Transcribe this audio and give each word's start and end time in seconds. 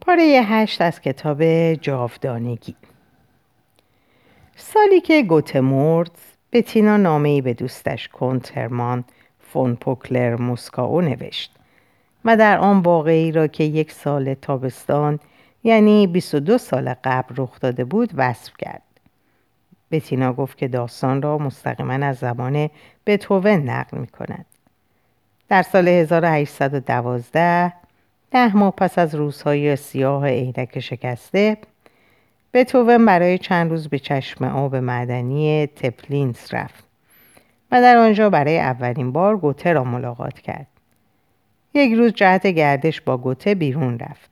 پاره 0.00 0.24
هشت 0.24 0.80
از 0.80 1.00
کتاب 1.00 1.44
جاودانگی 1.74 2.76
سالی 4.56 5.00
که 5.00 5.22
گوته 5.22 5.60
مرد 5.60 6.10
بتینا 6.52 6.96
نامه 6.96 7.42
به 7.42 7.54
دوستش 7.54 8.08
کنترمان 8.08 9.04
فون 9.40 9.76
پوکلر 9.76 10.36
موسکاو 10.36 11.00
نوشت 11.00 11.56
و 12.24 12.36
در 12.36 12.58
آن 12.58 12.78
واقعی 12.78 13.32
را 13.32 13.46
که 13.46 13.64
یک 13.64 13.92
سال 13.92 14.34
تابستان 14.34 15.20
یعنی 15.64 16.06
22 16.06 16.58
سال 16.58 16.94
قبل 17.04 17.34
رخ 17.38 17.60
داده 17.60 17.84
بود 17.84 18.10
وصف 18.16 18.52
کرد. 18.58 18.82
بتینا 19.90 20.32
گفت 20.32 20.58
که 20.58 20.68
داستان 20.68 21.22
را 21.22 21.38
مستقیما 21.38 22.06
از 22.06 22.16
زمان 22.16 22.70
بتوون 23.06 23.70
نقل 23.70 23.98
می 23.98 24.06
کند. 24.06 24.46
در 25.48 25.62
سال 25.62 25.88
1812 25.88 27.72
ده 28.30 28.56
ماه 28.56 28.70
پس 28.70 28.98
از 28.98 29.14
روزهای 29.14 29.76
سیاه 29.76 30.28
عینک 30.28 30.80
شکسته 30.80 31.56
بتوون 32.54 33.06
برای 33.06 33.38
چند 33.38 33.70
روز 33.70 33.88
به 33.88 33.98
چشم 33.98 34.44
آب 34.44 34.76
معدنی 34.76 35.66
تپلینس 35.66 36.54
رفت 36.54 36.84
و 37.72 37.80
در 37.80 37.96
آنجا 37.96 38.30
برای 38.30 38.58
اولین 38.58 39.12
بار 39.12 39.36
گوته 39.36 39.72
را 39.72 39.84
ملاقات 39.84 40.38
کرد. 40.38 40.66
یک 41.74 41.92
روز 41.92 42.12
جهت 42.12 42.46
گردش 42.46 43.00
با 43.00 43.16
گوته 43.16 43.54
بیرون 43.54 43.98
رفت. 43.98 44.30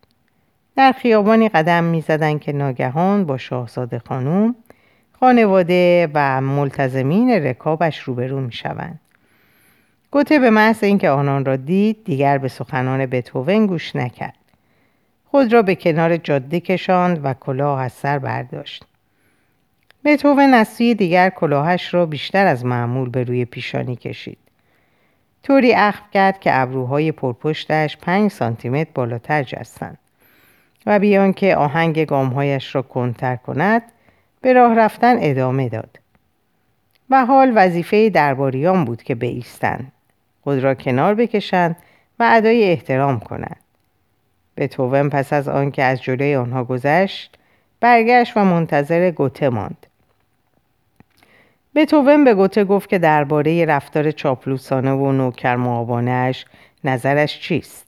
در 0.76 0.92
خیابانی 0.92 1.48
قدم 1.48 1.84
می 1.84 2.01
زدن 2.01 2.38
که 2.38 2.52
ناگهان 2.52 3.24
با 3.24 3.38
شاهزاده 3.38 3.98
خانوم 3.98 4.54
خانواده 5.20 6.09
و 6.15 6.40
ملتزمین 6.40 7.30
رکابش 7.30 7.98
روبرو 7.98 8.40
می 8.40 8.52
شوند. 8.52 9.01
گوته 10.10 10.38
به 10.38 10.50
محض 10.50 10.84
اینکه 10.84 11.10
آنان 11.10 11.44
را 11.44 11.56
دید 11.56 12.04
دیگر 12.04 12.38
به 12.38 12.48
سخنان 12.48 13.06
بتوون 13.06 13.66
گوش 13.66 13.96
نکرد. 13.96 14.34
خود 15.30 15.52
را 15.52 15.62
به 15.62 15.74
کنار 15.74 16.16
جاده 16.16 16.60
کشاند 16.60 17.20
و 17.24 17.34
کلاه 17.34 17.80
از 17.80 17.92
سر 17.92 18.18
برداشت. 18.18 18.84
بتوون 20.04 20.54
از 20.54 20.68
سوی 20.68 20.95
دیگر 20.95 21.30
کلاهش 21.30 21.95
را 21.95 22.06
بیشتر 22.06 22.46
از 22.46 22.65
معمول 22.65 23.09
به 23.09 23.24
روی 23.24 23.45
پیشانی 23.45 23.96
کشید. 23.96 24.38
طوری 25.42 25.74
اخم 25.74 26.04
کرد 26.12 26.40
که 26.40 26.60
ابروهای 26.60 27.12
پرپشتش 27.12 27.96
پنج 27.96 28.30
سانتیمتر 28.30 28.90
بالاتر 28.95 29.43
جستند 29.43 29.98
و 30.87 30.98
بیان 30.98 31.32
که 31.32 31.56
آهنگ 31.56 32.04
گامهایش 32.04 32.74
را 32.74 32.82
کنتر 32.82 33.37
کند 33.37 33.82
به 34.40 34.52
راه 34.52 34.74
رفتن 34.74 35.16
ادامه 35.20 35.68
داد 35.68 35.98
و 37.10 37.26
حال 37.26 37.52
وظیفه 37.54 38.10
درباریان 38.10 38.84
بود 38.84 39.02
که 39.02 39.15
بایستند 39.15 39.93
خود 40.49 40.59
را 40.59 40.74
کنار 40.74 41.15
بکشند 41.15 41.77
و 42.18 42.29
ادای 42.32 42.65
احترام 42.65 43.21
کنند. 43.21 43.60
توون 44.71 45.09
پس 45.09 45.32
از 45.32 45.49
آنکه 45.49 45.82
از 45.82 46.02
جلوی 46.02 46.35
آنها 46.35 46.65
گذشت 46.65 47.38
برگشت 47.80 48.37
و 48.37 48.45
منتظر 48.45 49.10
گوته 49.10 49.49
ماند. 49.49 49.87
توون 51.88 52.24
به 52.24 52.35
گوته 52.35 52.65
گفت 52.65 52.88
که 52.88 52.99
درباره 52.99 53.65
رفتار 53.65 54.10
چاپلوسانه 54.10 54.93
و 54.93 55.13
نوکر 55.13 55.57
معابانش 55.57 56.46
نظرش 56.85 57.40
چیست. 57.40 57.87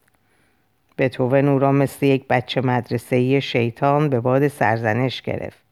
توون 1.11 1.47
او 1.47 1.59
را 1.59 1.71
مثل 1.71 2.05
یک 2.05 2.27
بچه 2.27 2.61
مدرسه 2.61 3.39
شیطان 3.39 4.09
به 4.09 4.19
باد 4.19 4.47
سرزنش 4.47 5.21
گرفت. 5.21 5.63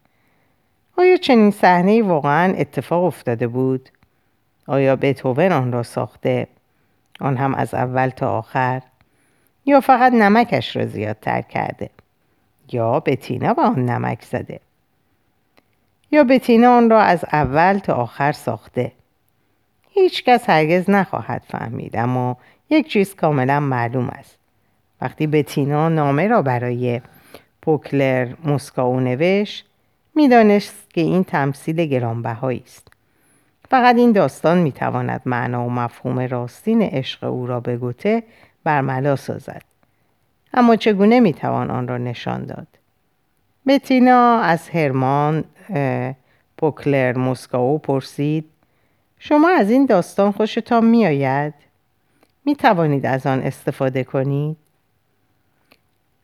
آیا 0.97 1.17
چنین 1.17 1.51
صحنه 1.51 2.03
واقعا 2.03 2.53
اتفاق 2.53 3.03
افتاده 3.03 3.47
بود؟ 3.47 3.89
آیا 4.67 4.95
بتوون 4.95 5.51
آن 5.51 5.71
را 5.71 5.83
ساخته؟ 5.83 6.47
آن 7.19 7.37
هم 7.37 7.55
از 7.55 7.73
اول 7.73 8.09
تا 8.09 8.37
آخر. 8.37 8.81
یا 9.65 9.79
فقط 9.81 10.13
نمکش 10.13 10.75
را 10.75 10.85
زیادتر 10.85 11.41
کرده. 11.41 11.89
یا 12.71 12.99
بتینا 12.99 13.53
به 13.53 13.61
آن 13.61 13.85
نمک 13.85 14.23
زده. 14.23 14.59
یا 16.11 16.23
بتینا 16.23 16.77
آن 16.77 16.89
را 16.89 17.01
از 17.01 17.25
اول 17.33 17.77
تا 17.77 17.93
آخر 17.93 18.31
ساخته. 18.31 18.91
هیچ 19.89 20.23
کس 20.23 20.49
هرگز 20.49 20.89
نخواهد 20.89 21.43
فهمید 21.47 21.97
اما 21.97 22.37
یک 22.69 22.87
چیز 22.87 23.15
کاملا 23.15 23.59
معلوم 23.59 24.07
است. 24.07 24.37
وقتی 25.01 25.27
بتینا 25.27 25.89
نامه 25.89 26.27
را 26.27 26.41
برای 26.41 27.01
پوکلر 27.61 28.33
مسکاو 28.43 28.99
نوشت 28.99 29.65
می‌دانست 30.15 30.89
که 30.89 31.01
این 31.01 31.23
تمثیل 31.23 31.85
گرانبهایی 31.85 32.63
است. 32.65 32.88
فقط 33.69 33.95
این 33.95 34.11
داستان 34.11 34.57
می‌تواند 34.57 35.21
معنا 35.25 35.65
و 35.65 35.69
مفهوم 35.69 36.19
راستین 36.19 36.81
عشق 36.81 37.23
او 37.23 37.47
را 37.47 37.59
به 37.59 37.77
گوته 37.77 38.23
برملا 38.63 39.15
سازد. 39.15 39.61
اما 40.53 40.75
چگونه 40.75 41.19
می‌توان 41.19 41.71
آن 41.71 41.87
را 41.87 41.97
نشان 41.97 42.45
داد؟ 42.45 42.67
بتینا 43.67 44.39
از 44.39 44.69
هرمان 44.69 45.43
پوکلر 46.57 47.17
مسکاو 47.17 47.77
پرسید 47.77 48.45
شما 49.19 49.49
از 49.49 49.69
این 49.69 49.85
داستان 49.85 50.31
خوشتان 50.31 50.85
میآید؟ 50.85 51.53
می 52.45 52.55
توانید 52.55 53.05
از 53.05 53.27
آن 53.27 53.41
استفاده 53.41 54.03
کنید؟ 54.03 54.57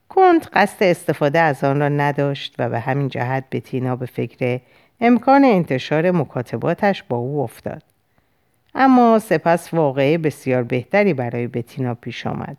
کند 0.10 0.48
قصد 0.54 0.84
استفاده 0.84 1.40
از 1.40 1.64
آن 1.64 1.80
را 1.80 1.90
نداشت 1.90 2.56
و 2.60 2.70
به 2.70 2.80
همین 2.80 3.08
جهت 3.08 3.44
بتینا 3.52 3.96
به 3.96 4.06
فکر 4.06 4.60
امکان 5.02 5.46
انتشار 5.46 6.12
مکاتباتش 6.12 7.04
با 7.04 7.18
او 7.18 7.42
افتاد 7.42 7.84
اما 8.76 9.20
سپس 9.20 9.74
واقعه 9.74 10.18
بسیار 10.18 10.64
بهتری 10.64 11.14
برای 11.14 11.48
بتینا 11.48 11.94
پیش 11.94 12.28
آمد 12.28 12.58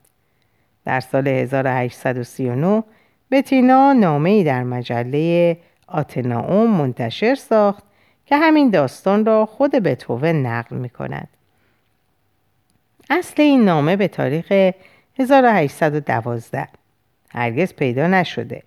در 0.84 1.00
سال 1.00 1.28
1839 1.28 2.82
بتینا 3.30 3.92
نامه 3.92 4.44
در 4.44 4.62
مجله 4.62 5.56
آتناوم 5.86 6.70
منتشر 6.70 7.34
ساخت 7.34 7.84
که 8.26 8.36
همین 8.36 8.70
داستان 8.70 9.24
را 9.24 9.46
خود 9.46 9.70
بتوون 9.70 10.46
نقل 10.46 10.76
می 10.76 10.88
کند. 10.88 11.28
اصل 13.10 13.42
این 13.42 13.64
نامه 13.64 13.96
به 13.96 14.08
تاریخ 14.08 14.72
1812 15.18 16.68
هرگز 17.30 17.74
پیدا 17.74 18.06
نشده. 18.06 18.62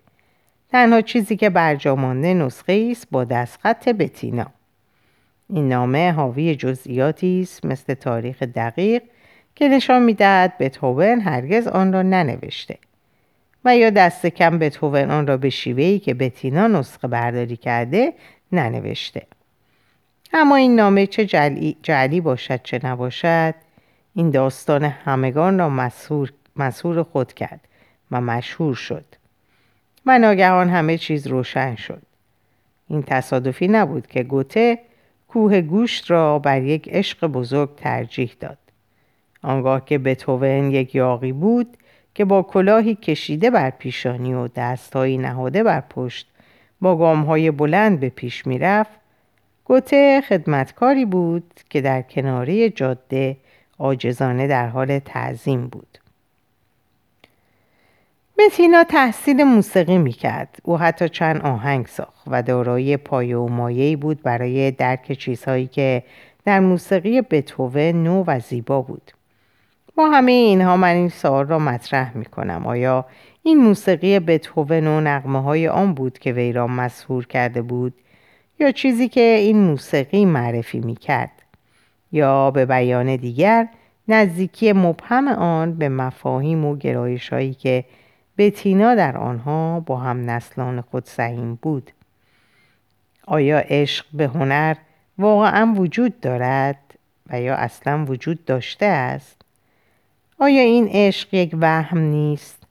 تنها 0.72 1.00
چیزی 1.00 1.36
که 1.36 1.50
برجامانده 1.50 2.34
نسخه 2.34 2.88
است 2.90 3.06
با 3.10 3.24
دستخط 3.24 3.88
بتینا. 3.88 4.46
این 5.48 5.68
نامه 5.68 6.12
حاوی 6.12 6.56
جزئیاتی 6.56 7.40
است 7.42 7.64
مثل 7.64 7.94
تاریخ 7.94 8.42
دقیق 8.42 9.02
که 9.54 9.68
نشان 9.68 10.02
می‌دهد 10.02 10.58
بتوون 10.58 11.20
هرگز 11.20 11.66
آن 11.66 11.92
را 11.92 12.02
ننوشته. 12.02 12.78
و 13.64 13.76
یا 13.76 13.90
دست 13.90 14.26
کم 14.26 14.58
بتوون 14.58 15.10
آن 15.10 15.26
را 15.26 15.36
به 15.36 15.50
شیوهی 15.50 15.98
که 15.98 16.14
بتینا 16.14 16.66
نسخه 16.66 17.08
برداری 17.08 17.56
کرده 17.56 18.12
ننوشته 18.52 19.26
اما 20.32 20.56
این 20.56 20.76
نامه 20.76 21.06
چه 21.06 21.26
جلی, 21.26 21.76
جلی 21.82 22.20
باشد 22.20 22.62
چه 22.62 22.80
نباشد 22.84 23.54
این 24.14 24.30
داستان 24.30 24.84
همگان 24.84 25.58
را 25.58 25.68
مسهور 26.56 27.02
خود 27.02 27.32
کرد 27.32 27.60
و 28.10 28.20
مشهور 28.20 28.74
شد 28.74 29.04
و 30.06 30.18
ناگهان 30.18 30.68
همه 30.68 30.98
چیز 30.98 31.26
روشن 31.26 31.76
شد. 31.76 32.02
این 32.88 33.02
تصادفی 33.02 33.68
نبود 33.68 34.06
که 34.06 34.22
گوته 34.22 34.78
کوه 35.28 35.60
گوشت 35.60 36.10
را 36.10 36.38
بر 36.38 36.62
یک 36.62 36.88
عشق 36.88 37.26
بزرگ 37.26 37.74
ترجیح 37.76 38.32
داد. 38.40 38.58
آنگاه 39.42 39.84
که 39.84 39.98
بتوون 39.98 40.70
یک 40.70 40.94
یاقی 40.94 41.32
بود 41.32 41.76
که 42.14 42.24
با 42.24 42.42
کلاهی 42.42 42.94
کشیده 42.94 43.50
بر 43.50 43.70
پیشانی 43.70 44.34
و 44.34 44.48
دستهایی 44.48 45.18
نهاده 45.18 45.62
بر 45.62 45.80
پشت 45.80 46.26
با 46.80 46.96
گامهای 46.96 47.50
بلند 47.50 48.00
به 48.00 48.08
پیش 48.08 48.46
می‌رفت 48.46 49.00
گوته 49.64 50.20
خدمتکاری 50.28 51.04
بود 51.04 51.60
که 51.70 51.80
در 51.80 52.02
کناری 52.02 52.70
جاده 52.70 53.36
آجزانه 53.78 54.46
در 54.46 54.68
حال 54.68 54.98
تعظیم 54.98 55.66
بود. 55.66 55.99
متینا 58.46 58.84
تحصیل 58.84 59.44
موسیقی 59.44 59.98
می‌کرد. 59.98 60.58
او 60.62 60.78
حتی 60.78 61.08
چند 61.08 61.40
آهنگ 61.42 61.86
ساخت 61.86 62.22
و 62.26 62.42
دارای 62.42 62.96
پایه 62.96 63.36
و 63.36 63.48
مایهی 63.48 63.96
بود 63.96 64.22
برای 64.22 64.70
درک 64.70 65.12
چیزهایی 65.12 65.66
که 65.66 66.02
در 66.44 66.60
موسیقی 66.60 67.22
بتوون 67.22 68.02
نو 68.02 68.24
و 68.26 68.40
زیبا 68.40 68.82
بود. 68.82 69.12
با 69.96 70.10
همه 70.10 70.32
اینها 70.32 70.76
من 70.76 70.94
این 70.94 71.08
سوال 71.08 71.46
را 71.46 71.58
مطرح 71.58 72.16
می 72.16 72.24
کنم 72.24 72.66
آیا 72.66 73.06
این 73.42 73.58
موسیقی 73.58 74.18
بتهوون 74.18 74.86
و 74.86 75.00
نغمه 75.00 75.42
های 75.42 75.68
آن 75.68 75.94
بود 75.94 76.18
که 76.18 76.32
وی 76.32 76.52
را 76.52 76.66
مسهور 76.66 77.26
کرده 77.26 77.62
بود؟ 77.62 77.94
یا 78.58 78.72
چیزی 78.72 79.08
که 79.08 79.20
این 79.20 79.58
موسیقی 79.58 80.24
معرفی 80.24 80.80
می 80.80 80.94
کرد 80.94 81.32
یا 82.12 82.50
به 82.50 82.66
بیان 82.66 83.16
دیگر 83.16 83.68
نزدیکی 84.08 84.72
مبهم 84.72 85.28
آن 85.28 85.74
به 85.74 85.88
مفاهیم 85.88 86.64
و 86.64 86.76
گرایش 86.76 87.28
هایی 87.28 87.54
که 87.54 87.84
بتینا 88.40 88.94
در 88.94 89.16
آنها 89.16 89.80
با 89.80 89.96
هم 89.96 90.30
نسلان 90.30 90.80
خود 90.80 91.04
سهیم 91.04 91.54
بود. 91.54 91.90
آیا 93.26 93.58
عشق 93.58 94.06
به 94.12 94.26
هنر 94.26 94.76
واقعا 95.18 95.74
وجود 95.76 96.20
دارد 96.20 96.78
و 97.30 97.40
یا 97.40 97.54
اصلا 97.54 98.04
وجود 98.04 98.44
داشته 98.44 98.86
است؟ 98.86 99.42
آیا 100.38 100.62
این 100.62 100.88
عشق 100.92 101.34
یک 101.34 101.56
وهم 101.60 101.98
نیست؟ 101.98 102.62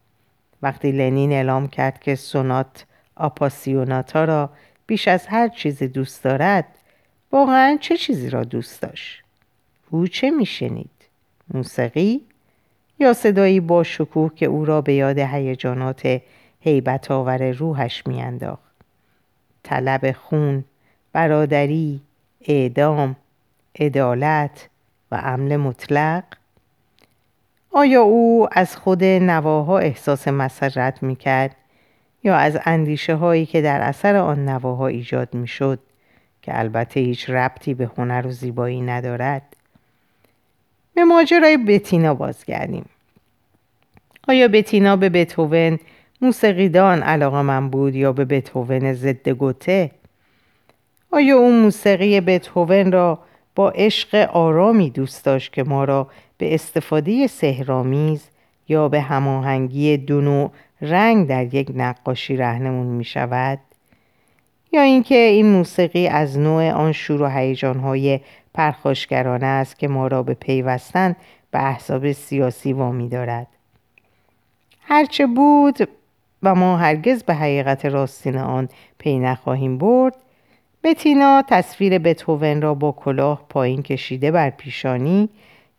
وقتی 0.62 0.92
لنین 0.92 1.31
اعلام 1.31 1.68
کرد 1.68 2.00
که 2.00 2.15
سونات 2.15 2.86
آپاسیوناتا 3.15 4.24
را 4.25 4.50
بیش 4.88 5.07
از 5.07 5.27
هر 5.27 5.48
چیزی 5.48 5.88
دوست 5.88 6.24
دارد 6.24 6.65
واقعا 7.31 7.77
چه 7.81 7.98
چیزی 7.98 8.30
را 8.30 8.44
دوست 8.44 8.81
داشت؟ 8.81 9.24
او 9.89 10.07
چه 10.07 10.30
میشنید؟ 10.30 10.92
موسیقی؟ 11.54 12.29
یا 13.00 13.13
صدایی 13.13 13.60
با 13.60 13.84
شکوه 13.84 14.31
که 14.36 14.46
او 14.46 14.66
را 14.66 14.81
به 14.81 14.94
یاد 14.94 15.19
هیجانات 15.19 16.22
هیبت 16.60 17.12
آور 17.12 17.51
روحش 17.51 18.07
میانداخت. 18.07 18.74
طلب 19.63 20.12
خون 20.12 20.63
برادری 21.13 22.01
اعدام 22.42 23.16
عدالت 23.80 24.69
و 25.12 25.16
عمل 25.16 25.57
مطلق. 25.57 26.24
آیا 27.72 28.01
او 28.01 28.48
از 28.51 28.75
خود 28.75 29.04
نواها 29.04 29.80
احساس 29.80 30.28
مسرت 30.28 31.04
می‌کرد 31.04 31.56
یا 32.24 32.36
از 32.36 32.60
اندیشه 32.66 33.16
هایی 33.16 33.46
که 33.46 33.62
در 33.62 33.81
اثر 33.81 34.16
آن 34.16 34.50
نواها 34.50 34.88
ایجاد 34.88 35.34
می‌شد 35.34 35.80
که 36.42 36.60
البته 36.60 37.00
هیچ 37.00 37.30
ربطی 37.30 37.74
به 37.74 37.90
هنر 37.98 38.28
و 38.28 38.31
زیبایی 38.31 38.81
ندارد؟ 38.81 39.56
به 40.94 41.03
ماجرای 41.03 41.57
بتینا 41.57 42.13
بازگردیم 42.13 42.86
آیا 44.27 44.47
بتینا 44.47 44.95
به 44.95 45.09
بتوون 45.09 45.80
موسیقیدان 46.21 47.03
علاقه 47.03 47.41
من 47.41 47.69
بود 47.69 47.95
یا 47.95 48.13
به 48.13 48.25
بتوون 48.25 48.94
ضد 48.94 49.30
گوته 49.30 49.91
آیا 51.12 51.38
او 51.38 51.51
موسیقی 51.51 52.21
بتهوون 52.21 52.91
را 52.91 53.19
با 53.56 53.69
عشق 53.69 54.30
آرامی 54.33 54.89
دوست 54.89 55.25
داشت 55.25 55.53
که 55.53 55.63
ما 55.63 55.83
را 55.83 56.07
به 56.38 56.53
استفاده 56.53 57.27
سهرامیز 57.27 58.30
یا 58.68 58.89
به 58.89 59.01
هماهنگی 59.01 59.97
دو 59.97 60.21
نوع 60.21 60.51
رنگ 60.81 61.27
در 61.27 61.53
یک 61.53 61.71
نقاشی 61.75 62.38
رهنمون 62.38 62.88
می 62.88 63.03
شود؟ 63.03 63.59
یا 64.71 64.81
اینکه 64.81 65.15
این 65.15 65.45
موسیقی 65.45 66.07
از 66.07 66.39
نوع 66.39 66.71
آن 66.71 66.91
شور 66.91 67.21
و 67.21 67.27
هیجانهای 67.27 68.19
پرخاشگرانه 68.60 69.46
است 69.46 69.80
که 69.80 69.88
ما 69.88 70.08
را 70.08 70.24
به 70.24 70.34
پیوستن 70.34 71.16
به 71.52 71.64
احزاب 71.64 72.12
سیاسی 72.12 72.74
وامی 72.74 73.10
دارد. 73.10 73.48
هرچه 74.82 75.28
بود 75.28 75.90
و 76.44 76.56
ما 76.56 76.78
هرگز 76.78 77.24
به 77.24 77.34
حقیقت 77.34 77.86
راستین 77.86 78.38
آن 78.38 78.70
پی 78.98 79.20
نخواهیم 79.20 79.78
برد 79.78 80.16
بتینا 80.84 81.44
تصویر 81.48 82.00
بتوون 82.00 82.62
را 82.62 82.74
با 82.74 82.92
کلاه 82.92 83.46
پایین 83.50 83.84
کشیده 83.84 84.32
بر 84.32 84.50
پیشانی 84.50 85.30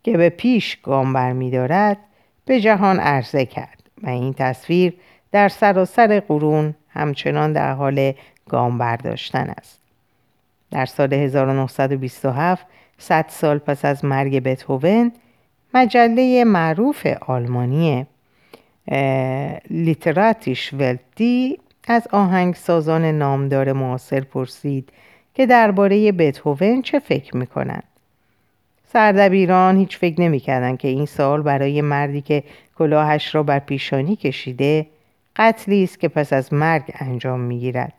که 0.03 0.17
به 0.17 0.29
پیش 0.29 0.77
گام 0.83 1.13
برمیدارد 1.13 1.97
به 2.45 2.59
جهان 2.61 2.99
عرضه 2.99 3.45
کرد 3.45 3.89
و 4.03 4.09
این 4.09 4.33
تصویر 4.33 4.93
در 5.31 5.49
سراسر 5.49 6.19
قرون 6.19 6.75
همچنان 6.89 7.53
در 7.53 7.73
حال 7.73 8.13
گام 8.49 8.77
برداشتن 8.77 9.53
است. 9.57 9.80
در 10.71 10.85
سال 10.85 11.13
1927 11.13 12.65
صد 12.97 13.25
سال 13.27 13.57
پس 13.57 13.85
از 13.85 14.05
مرگ 14.05 14.43
بتهوون 14.43 15.11
مجله 15.73 16.43
معروف 16.43 17.07
آلمانی 17.21 18.05
لیتراتیش 19.69 20.73
ولتی 20.73 21.59
از 21.87 22.07
آهنگسازان 22.11 23.05
نامدار 23.05 23.73
معاصر 23.73 24.19
پرسید 24.19 24.89
که 25.33 25.45
درباره 25.45 26.11
بتهوون 26.11 26.81
چه 26.81 26.99
فکر 26.99 27.37
می‌کنند. 27.37 27.83
سردبیران 28.93 29.77
هیچ 29.77 29.97
فکر 29.97 30.21
نمی‌کردند 30.21 30.77
که 30.77 30.87
این 30.87 31.05
سال 31.05 31.41
برای 31.41 31.81
مردی 31.81 32.21
که 32.21 32.43
کلاهش 32.77 33.35
را 33.35 33.43
بر 33.43 33.59
پیشانی 33.59 34.15
کشیده 34.15 34.87
قتلی 35.35 35.83
است 35.83 35.99
که 35.99 36.07
پس 36.07 36.33
از 36.33 36.53
مرگ 36.53 36.83
انجام 36.99 37.39
می‌گیرد. 37.39 37.93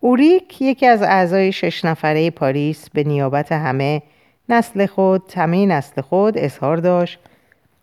اوریک 0.00 0.62
یکی 0.62 0.86
از 0.86 1.02
اعضای 1.02 1.52
شش 1.52 1.84
نفره 1.84 2.30
پاریس 2.30 2.90
به 2.90 3.04
نیابت 3.04 3.52
همه 3.52 4.02
نسل 4.48 4.86
خود 4.86 5.32
همه 5.36 5.66
نسل 5.66 6.00
خود 6.00 6.38
اظهار 6.38 6.76
داشت. 6.76 7.18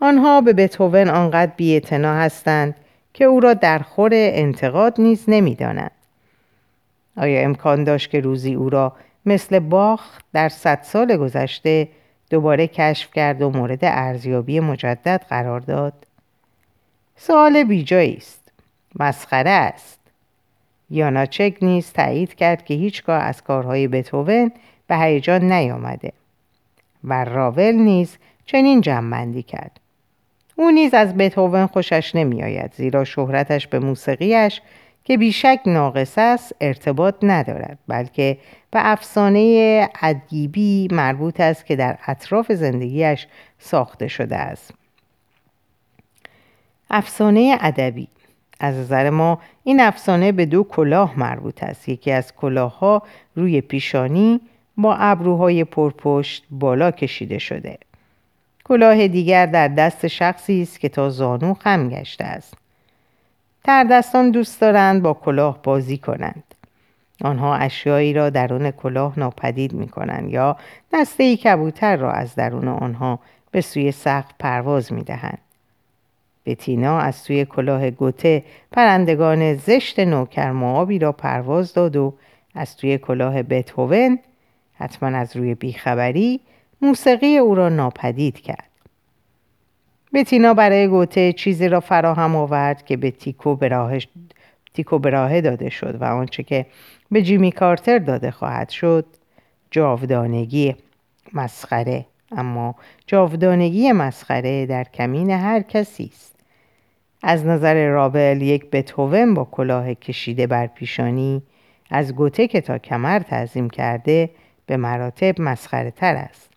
آنها 0.01 0.41
به 0.41 0.53
بتهوون 0.53 1.09
آنقدر 1.09 1.51
بیاعتنا 1.57 2.15
هستند 2.15 2.75
که 3.13 3.25
او 3.25 3.39
را 3.39 3.53
در 3.53 3.79
خور 3.79 4.09
انتقاد 4.13 5.01
نیز 5.01 5.23
نمی‌دانند. 5.27 5.91
آیا 7.17 7.41
امکان 7.41 7.83
داشت 7.83 8.09
که 8.09 8.19
روزی 8.19 8.53
او 8.53 8.69
را 8.69 8.93
مثل 9.25 9.59
باخ 9.59 10.19
در 10.33 10.49
صد 10.49 10.79
سال 10.81 11.17
گذشته 11.17 11.87
دوباره 12.29 12.67
کشف 12.67 13.11
کرد 13.13 13.41
و 13.41 13.49
مورد 13.49 13.79
ارزیابی 13.81 14.59
مجدد 14.59 15.25
قرار 15.29 15.59
داد؟ 15.59 15.93
سوال 17.15 17.63
بیجایی 17.63 18.17
است. 18.17 18.51
مسخره 18.99 19.49
است. 19.49 19.99
یاناچک 20.89 21.57
نیز 21.61 21.91
تایید 21.91 22.35
کرد 22.35 22.65
که 22.65 22.73
هیچگاه 22.73 23.21
از 23.21 23.43
کارهای 23.43 23.87
بتوون 23.87 24.51
به 24.87 24.97
هیجان 24.97 25.51
نیامده 25.51 26.11
و 27.03 27.23
راول 27.23 27.71
نیز 27.71 28.17
چنین 28.45 28.81
جمعبندی 28.81 29.43
کرد. 29.43 29.79
او 30.55 30.71
نیز 30.71 30.93
از 30.93 31.17
بتوون 31.17 31.67
خوشش 31.67 32.15
نمیآید 32.15 32.73
زیرا 32.73 33.03
شهرتش 33.03 33.67
به 33.67 33.79
موسیقیش 33.79 34.61
که 35.03 35.17
بیشک 35.17 35.59
ناقص 35.65 36.13
است 36.17 36.55
ارتباط 36.61 37.15
ندارد 37.23 37.77
بلکه 37.87 38.37
به 38.71 38.91
افسانه 38.91 39.89
ادیبی 40.01 40.87
مربوط 40.91 41.39
است 41.39 41.65
که 41.65 41.75
در 41.75 41.97
اطراف 42.07 42.51
زندگیش 42.51 43.27
ساخته 43.59 44.07
شده 44.07 44.35
است. 44.35 44.73
افسانه 46.89 47.57
ادبی 47.61 48.07
از 48.59 48.75
نظر 48.75 49.09
ما 49.09 49.39
این 49.63 49.79
افسانه 49.79 50.31
به 50.31 50.45
دو 50.45 50.63
کلاه 50.63 51.19
مربوط 51.19 51.63
است. 51.63 51.89
یکی 51.89 52.11
از 52.11 52.35
کلاهها 52.35 53.03
روی 53.35 53.61
پیشانی 53.61 54.41
با 54.77 54.95
ابروهای 54.95 55.63
پرپشت 55.63 56.45
بالا 56.51 56.91
کشیده 56.91 57.37
شده. 57.37 57.77
کلاه 58.63 59.07
دیگر 59.07 59.45
در 59.45 59.67
دست 59.67 60.07
شخصی 60.07 60.61
است 60.61 60.79
که 60.79 60.89
تا 60.89 61.09
زانو 61.09 61.53
خم 61.53 61.89
گشته 61.89 62.23
است. 62.23 62.53
تردستان 63.63 64.31
دوست 64.31 64.61
دارند 64.61 65.01
با 65.01 65.13
کلاه 65.13 65.59
بازی 65.63 65.97
کنند. 65.97 66.43
آنها 67.23 67.55
اشیایی 67.55 68.13
را 68.13 68.29
درون 68.29 68.71
کلاه 68.71 69.19
ناپدید 69.19 69.73
می 69.73 69.87
کنند 69.87 70.29
یا 70.29 70.57
دسته 70.93 71.37
کبوتر 71.37 71.95
را 71.95 72.11
از 72.11 72.35
درون 72.35 72.67
آنها 72.67 73.19
به 73.51 73.61
سوی 73.61 73.91
سقف 73.91 74.31
پرواز 74.39 74.93
می 74.93 75.03
دهند. 75.03 75.46
بتینا 76.47 76.99
از 76.99 77.15
سوی 77.15 77.45
کلاه 77.45 77.91
گوته 77.91 78.43
پرندگان 78.71 79.53
زشت 79.53 79.99
نوکر 79.99 80.51
معابی 80.51 80.99
را 80.99 81.11
پرواز 81.11 81.73
داد 81.73 81.95
و 81.95 82.13
از 82.55 82.77
توی 82.77 82.97
کلاه 82.97 83.43
بتهوون 83.43 84.19
حتما 84.73 85.17
از 85.17 85.35
روی 85.35 85.55
بیخبری 85.55 86.39
موسیقی 86.81 87.37
او 87.37 87.55
را 87.55 87.69
ناپدید 87.69 88.39
کرد. 88.39 88.69
بتینا 90.13 90.53
برای 90.53 90.87
گوته 90.87 91.33
چیزی 91.33 91.67
را 91.67 91.79
فراهم 91.79 92.35
آورد 92.35 92.85
که 92.85 92.97
به 92.97 93.11
تیکو 93.11 93.55
به 93.55 93.99
تیکو 94.73 94.99
براه 94.99 95.41
داده 95.41 95.69
شد 95.69 96.01
و 96.01 96.03
آنچه 96.03 96.43
که 96.43 96.65
به 97.11 97.21
جیمی 97.21 97.51
کارتر 97.51 97.99
داده 97.99 98.31
خواهد 98.31 98.69
شد 98.69 99.05
جاودانگی 99.71 100.75
مسخره. 101.33 102.05
اما 102.31 102.75
جاودانگی 103.07 103.91
مسخره 103.91 104.65
در 104.65 104.83
کمین 104.83 105.31
هر 105.31 105.61
کسی 105.61 106.11
است. 106.13 106.36
از 107.29 107.45
نظر 107.45 107.87
رابل 107.87 108.41
یک 108.41 108.69
بتوون 108.71 109.33
با 109.33 109.47
کلاه 109.51 109.93
کشیده 109.93 110.47
بر 110.47 110.67
پیشانی 110.67 111.41
از 111.89 112.15
گوته 112.15 112.47
که 112.47 112.61
تا 112.61 112.77
کمر 112.77 113.19
تعظیم 113.19 113.69
کرده 113.69 114.29
به 114.65 114.77
مراتب 114.77 115.41
مسخره 115.41 115.91
تر 115.91 116.15
است 116.15 116.49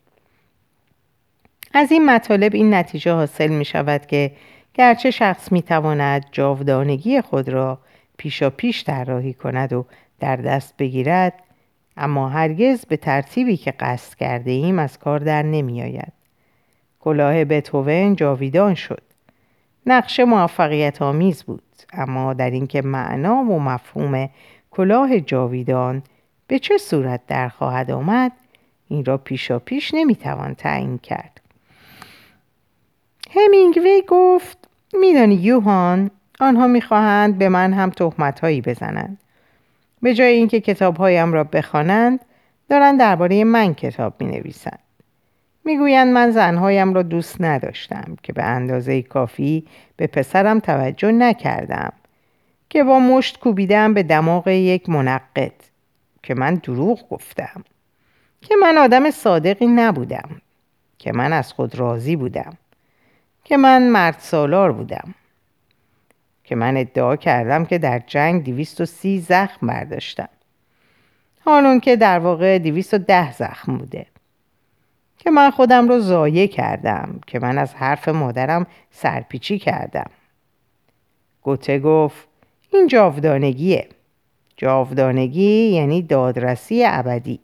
از 1.75 1.93
این 1.93 2.11
مطالب 2.11 2.55
این 2.55 2.75
نتیجه 2.75 3.13
حاصل 3.13 3.49
می 3.49 3.65
شود 3.65 4.07
که 4.07 4.33
گرچه 4.75 5.11
شخص 5.11 5.53
می 5.53 5.63
تواند 5.63 6.27
جاودانگی 6.33 7.21
خود 7.21 7.49
را 7.49 7.79
پیشا 8.17 8.51
پیش 8.51 8.85
طراحی 8.85 9.35
کند 9.35 9.73
و 9.73 9.87
در 10.21 10.37
دست 10.37 10.77
بگیرد 10.77 11.35
اما 11.97 12.29
هرگز 12.29 12.85
به 12.87 12.97
ترتیبی 12.97 13.57
که 13.57 13.71
قصد 13.71 14.15
کرده 14.15 14.51
ایم 14.51 14.79
از 14.79 14.99
کار 14.99 15.19
در 15.19 15.43
نمی 15.43 15.83
آید. 15.83 16.13
کلاه 17.01 17.45
بتوون 17.45 18.17
جاویدان 18.17 18.75
شد. 18.75 19.10
نقشه 19.87 20.25
موفقیت 20.25 21.03
آمیز 21.03 21.43
بود 21.43 21.63
اما 21.93 22.35
در 22.35 22.51
اینکه 22.51 22.83
معنا 22.83 23.37
و 23.37 23.61
مفهوم 23.61 24.29
کلاه 24.71 25.21
جاویدان 25.21 26.03
به 26.47 26.59
چه 26.59 26.79
صورت 26.79 27.21
در 27.27 27.49
خواهد 27.49 27.91
آمد 27.91 28.33
این 28.89 29.05
را 29.05 29.19
پیشا 29.19 29.59
پیش 29.59 29.95
نمی‌توان 29.95 30.55
تعیین 30.55 30.99
کرد. 30.99 31.41
همینگوی 33.31 34.03
گفت 34.09 34.69
میدانی 35.01 35.35
یوهان 35.35 36.11
آنها 36.41 36.67
می‌خواهند 36.67 37.39
به 37.39 37.49
من 37.49 37.73
هم 37.73 37.91
تهمت 37.91 38.41
هایی 38.41 38.61
بزنند. 38.61 39.19
به 40.03 40.15
جای 40.15 40.33
اینکه 40.33 40.61
کتاب 40.61 40.97
هایم 40.97 41.33
را 41.33 41.45
بخوانند 41.45 42.21
دارند 42.69 42.99
درباره 42.99 43.45
من 43.45 43.75
کتاب 43.75 44.15
می 44.21 44.27
نویسند 44.27 44.79
می‌گویند 45.65 46.15
من 46.15 46.31
زنهایم 46.31 46.95
را 46.95 47.03
دوست 47.03 47.41
نداشتم 47.41 48.17
که 48.23 48.33
به 48.33 48.43
اندازه 48.43 49.03
کافی 49.03 49.67
به 49.97 50.07
پسرم 50.07 50.61
توجه 50.61 51.13
نکردم 51.13 51.93
که 52.69 52.85
با 52.85 52.99
مشت 52.99 53.39
کوبیدم 53.39 53.95
به 53.95 54.03
دماغ 54.03 54.49
یک 54.49 54.89
منقد 54.89 55.53
که 56.23 56.35
من 56.35 56.55
دروغ 56.55 57.09
گفتم 57.09 57.65
که 58.41 58.55
من 58.63 58.79
آدم 58.79 59.11
صادقی 59.11 59.67
نبودم 59.67 60.41
که 60.99 61.13
من 61.13 61.33
از 61.33 61.53
خود 61.53 61.75
راضی 61.75 62.17
بودم 62.17 62.57
که 63.45 63.57
من 63.57 63.89
مرد 63.89 64.17
سالار 64.19 64.73
بودم 64.73 65.15
که 66.45 66.57
من 66.57 66.77
ادعا 66.77 67.17
کردم 67.17 67.65
که 67.65 67.79
در 67.79 67.99
جنگ 68.07 68.45
دویست 68.45 68.81
و 68.81 68.87
سی 68.87 69.21
زخم 69.21 69.67
برداشتم. 69.67 70.29
حالون 71.45 71.81
که 71.81 71.97
در 71.97 72.19
واقع 72.19 72.59
دویست 72.59 72.95
و 72.95 72.99
ده 72.99 73.33
زخم 73.33 73.77
بوده. 73.77 74.07
که 75.25 75.31
من 75.31 75.51
خودم 75.51 75.89
رو 75.89 76.01
زایه 76.01 76.49
کردم 76.49 77.21
که 77.27 77.39
من 77.39 77.59
از 77.59 77.75
حرف 77.75 78.09
مادرم 78.09 78.67
سرپیچی 78.91 79.59
کردم. 79.59 80.11
گوته 81.43 81.79
گفت 81.79 82.29
این 82.73 82.87
جاودانگیه. 82.87 83.89
جاودانگی 84.57 85.71
یعنی 85.71 86.03
دادرسی 86.03 86.85
ابدی. 86.87 87.41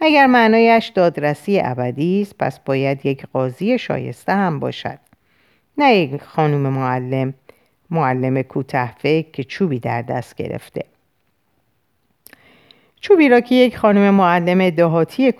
اگر 0.00 0.26
معنایش 0.26 0.86
دادرسی 0.86 1.60
ابدی 1.64 2.22
است 2.22 2.34
پس 2.38 2.58
باید 2.58 3.06
یک 3.06 3.26
قاضی 3.32 3.78
شایسته 3.78 4.32
هم 4.32 4.60
باشد. 4.60 4.98
نه 5.78 5.94
یک 5.94 6.22
خانم 6.22 6.60
معلم 6.60 7.34
معلم 7.90 8.42
کوته 8.42 9.22
که 9.32 9.44
چوبی 9.44 9.78
در 9.78 10.02
دست 10.02 10.34
گرفته. 10.34 10.84
چوبی 13.06 13.28
را 13.28 13.40
که 13.40 13.54
یک 13.54 13.76
خانم 13.76 14.14
معلم 14.14 14.70
دهاتی 14.70 15.32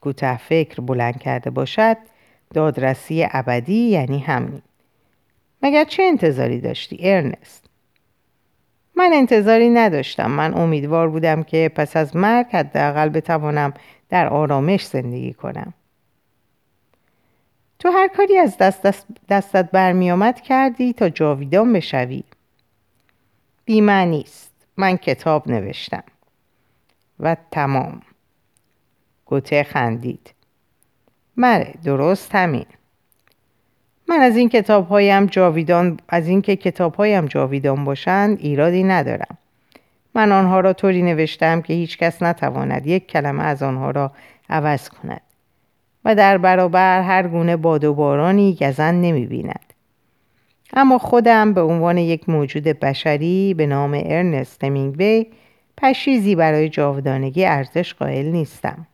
کوته 0.00 0.36
فکر 0.36 0.80
بلند 0.80 1.18
کرده 1.18 1.50
باشد 1.50 1.96
دادرسی 2.54 3.26
ابدی 3.30 3.88
یعنی 3.88 4.18
همین. 4.18 4.62
مگر 5.62 5.84
چه 5.84 6.02
انتظاری 6.02 6.60
داشتی 6.60 6.96
ارنست؟ 7.00 7.64
من 8.96 9.10
انتظاری 9.12 9.70
نداشتم. 9.70 10.30
من 10.30 10.54
امیدوار 10.54 11.08
بودم 11.08 11.42
که 11.42 11.70
پس 11.74 11.96
از 11.96 12.16
مرگ 12.16 12.46
حداقل 12.52 13.08
بتوانم 13.08 13.74
در 14.08 14.28
آرامش 14.28 14.86
زندگی 14.86 15.32
کنم. 15.32 15.74
تو 17.78 17.90
هر 17.90 18.08
کاری 18.08 18.38
از 18.38 18.58
دست 18.58 18.82
دست 18.82 19.06
دستت 19.28 19.70
برمیآمد 19.70 20.40
کردی 20.40 20.92
تا 20.92 21.08
جاویدان 21.08 21.72
بشوی. 21.72 22.24
بیمعنی 23.64 24.20
است. 24.20 24.52
من 24.76 24.96
کتاب 24.96 25.48
نوشتم. 25.50 26.02
و 27.22 27.36
تمام. 27.50 28.00
گوته 29.24 29.62
خندید. 29.62 30.34
مره 31.36 31.74
درست 31.84 32.34
همین. 32.34 32.66
من 34.08 34.20
از 34.20 34.36
این 34.36 34.48
کتاب 34.48 34.88
هایم 34.88 35.26
جاویدان 35.26 36.00
از 36.08 36.28
اینکه 36.28 36.56
کتاب 36.56 36.94
هایم 36.94 37.26
جاویدان 37.26 37.84
باشند 37.84 38.38
ایرادی 38.40 38.84
ندارم. 38.84 39.38
من 40.14 40.32
آنها 40.32 40.60
را 40.60 40.72
طوری 40.72 41.02
نوشتم 41.02 41.62
که 41.62 41.74
هیچ 41.74 41.98
کس 41.98 42.22
نتواند 42.22 42.86
یک 42.86 43.06
کلمه 43.06 43.42
از 43.42 43.62
آنها 43.62 43.90
را 43.90 44.12
عوض 44.50 44.88
کند 44.88 45.20
و 46.04 46.14
در 46.14 46.38
برابر 46.38 47.02
هر 47.02 47.28
گونه 47.28 47.56
باد 47.56 47.84
و 47.84 47.94
بارانی 47.94 48.54
گزن 48.60 48.94
نمی 48.94 49.26
بیند. 49.26 49.72
اما 50.72 50.98
خودم 50.98 51.52
به 51.52 51.62
عنوان 51.62 51.98
یک 51.98 52.28
موجود 52.28 52.64
بشری 52.64 53.54
به 53.54 53.66
نام 53.66 54.02
ارنست 54.04 54.64
همینگوی 54.64 55.26
پشیزی 55.82 56.34
برای 56.34 56.68
جاودانگی 56.68 57.44
ارزش 57.44 57.94
قائل 57.94 58.26
نیستم. 58.26 58.86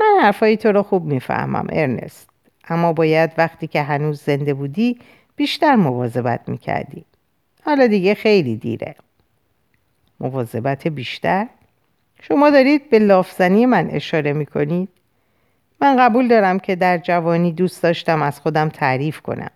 من 0.00 0.22
حرفای 0.22 0.56
تو 0.56 0.72
رو 0.72 0.82
خوب 0.82 1.04
می‌فهمم 1.04 1.66
ارنست 1.72 2.30
اما 2.68 2.92
باید 2.92 3.30
وقتی 3.38 3.66
که 3.66 3.82
هنوز 3.82 4.22
زنده 4.22 4.54
بودی 4.54 4.98
بیشتر 5.36 5.76
مواظبت 5.76 6.48
می‌کردی. 6.48 7.04
حالا 7.64 7.86
دیگه 7.86 8.14
خیلی 8.14 8.56
دیره. 8.56 8.94
مواظبت 10.20 10.88
بیشتر؟ 10.88 11.46
شما 12.22 12.50
دارید 12.50 12.90
به 12.90 12.98
لافزنی 12.98 13.66
من 13.66 13.90
اشاره 13.90 14.32
می‌کنید؟ 14.32 14.88
من 15.80 15.96
قبول 15.96 16.28
دارم 16.28 16.58
که 16.58 16.76
در 16.76 16.98
جوانی 16.98 17.52
دوست 17.52 17.82
داشتم 17.82 18.22
از 18.22 18.40
خودم 18.40 18.68
تعریف 18.68 19.20
کنم. 19.20 19.50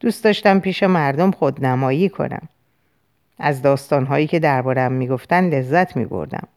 دوست 0.00 0.24
داشتم 0.24 0.60
پیش 0.60 0.82
مردم 0.82 1.30
خودنمایی 1.30 2.08
کنم. 2.08 2.48
از 3.44 3.62
داستانهایی 3.62 4.26
که 4.26 4.38
دربارم 4.38 4.92
می‌گفتن 4.92 5.48
لذت 5.48 5.96
میبردم. 5.96 6.48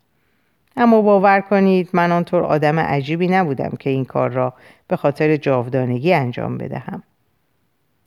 اما 0.78 1.02
باور 1.02 1.42
کنید 1.42 1.90
من 1.94 2.12
آنطور 2.12 2.44
آدم 2.44 2.80
عجیبی 2.80 3.28
نبودم 3.28 3.70
که 3.80 3.90
این 3.90 4.06
کار 4.06 4.30
را 4.30 4.54
به 4.88 4.96
خاطر 4.96 5.36
جاودانگی 5.36 6.14
انجام 6.14 6.58
بدهم. 6.58 7.04